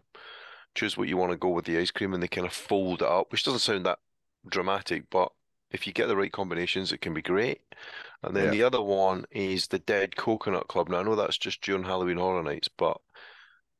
[0.74, 3.02] choose what you want to go with the ice cream, and they kind of fold
[3.02, 4.00] it up, which doesn't sound that
[4.48, 5.32] dramatic, but
[5.70, 7.62] if you get the right combinations, it can be great.
[8.22, 8.50] And then Yeah.
[8.50, 10.88] the other one is the Dead Coconut Club.
[10.88, 13.00] Now I know that's just during Halloween Horror Nights, but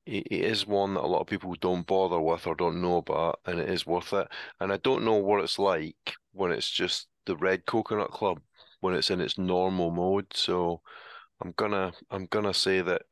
[0.07, 3.40] it, is one that a lot of people don't bother with or don't know about,
[3.46, 4.28] and it is worth it.
[4.61, 8.40] And I don't know what it's like when it's just the Red Coconut Club
[8.80, 10.26] when it's in its normal mode.
[10.34, 10.82] So
[11.40, 13.03] I'm gonna I'm gonna say that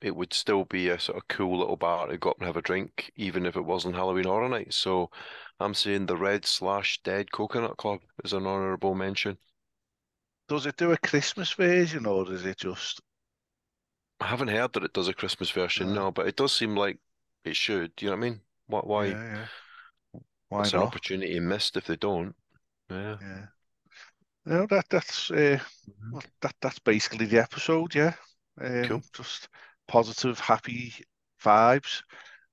[0.00, 2.56] it would still be a sort of cool little bar to go up and have
[2.56, 4.74] a drink, even if it wasn't Halloween Horror Night.
[4.74, 5.10] So
[5.60, 9.38] I'm saying the Red slash Dead Coconut Club is an honourable mention.
[10.48, 13.00] Does it do a Christmas version or is it just?
[14.22, 15.94] I haven't heard that it does a Christmas version, Uh.
[15.94, 16.98] no, but it does seem like
[17.44, 17.94] it should.
[17.96, 18.40] Do you know what I mean?
[18.66, 18.80] Why?
[18.80, 19.06] Why?
[19.06, 19.46] Yeah, yeah.
[20.48, 22.34] Why It's an opportunity missed if they don't.
[22.90, 23.16] Yeah.
[23.20, 23.46] Yeah.
[24.44, 25.58] No, that that's uh,
[26.10, 27.94] well, that that's basically the episode.
[27.94, 28.14] Yeah.
[28.60, 29.02] Um, Cool.
[29.14, 29.48] Just
[29.88, 30.92] positive, happy
[31.42, 32.02] vibes.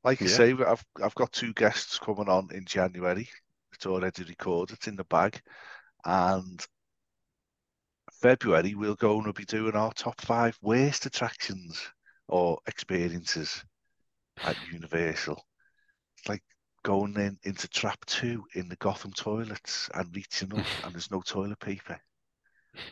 [0.04, 3.30] Like I say, I've I've got two guests coming on in January.
[3.74, 4.76] It's already recorded.
[4.78, 5.42] It's in the bag,
[6.06, 6.66] and
[8.22, 11.82] February we'll go and we'll be doing our top five worst attractions
[12.28, 13.64] or experiences
[14.44, 15.44] at Universal.
[16.18, 16.44] It's like
[16.84, 21.22] going in into trap two in the Gotham toilets and reaching up and there's no
[21.22, 22.00] toilet paper.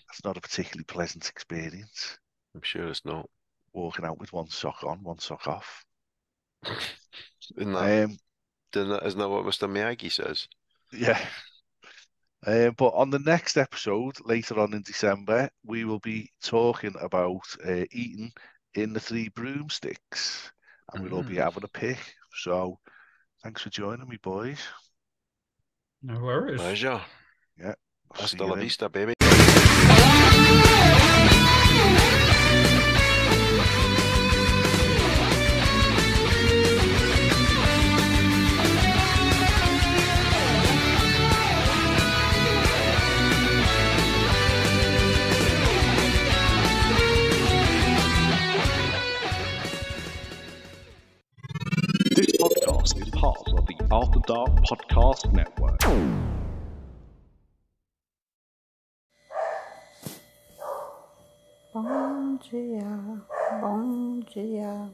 [0.08, 2.18] That's not a particularly pleasant experience.
[2.56, 3.30] I'm sure it's not.
[3.74, 5.86] Walking out with one sock on, one sock off.
[7.58, 8.18] Isn't that, Um,
[8.76, 9.68] isn't that, isn't that what Mr.
[9.68, 10.48] Miyagi says?
[10.92, 11.20] yeah.
[12.48, 17.44] Um, but on the next episode, later on in December, we will be talking about
[17.68, 18.32] uh, eating
[18.76, 20.50] in the three broomsticks,
[20.94, 21.44] and we'll all be Mm.
[21.44, 22.00] having a pick.
[22.34, 22.80] So,
[23.44, 24.60] thanks for joining me, boys.
[26.02, 26.62] No worries.
[26.62, 27.02] Pleasure.
[27.62, 27.76] I'll
[28.16, 29.27] see Hasta you la vista, baby.
[54.28, 55.80] Dark Podcast Network.
[61.74, 63.24] Bom dia,
[63.62, 64.92] bom dia,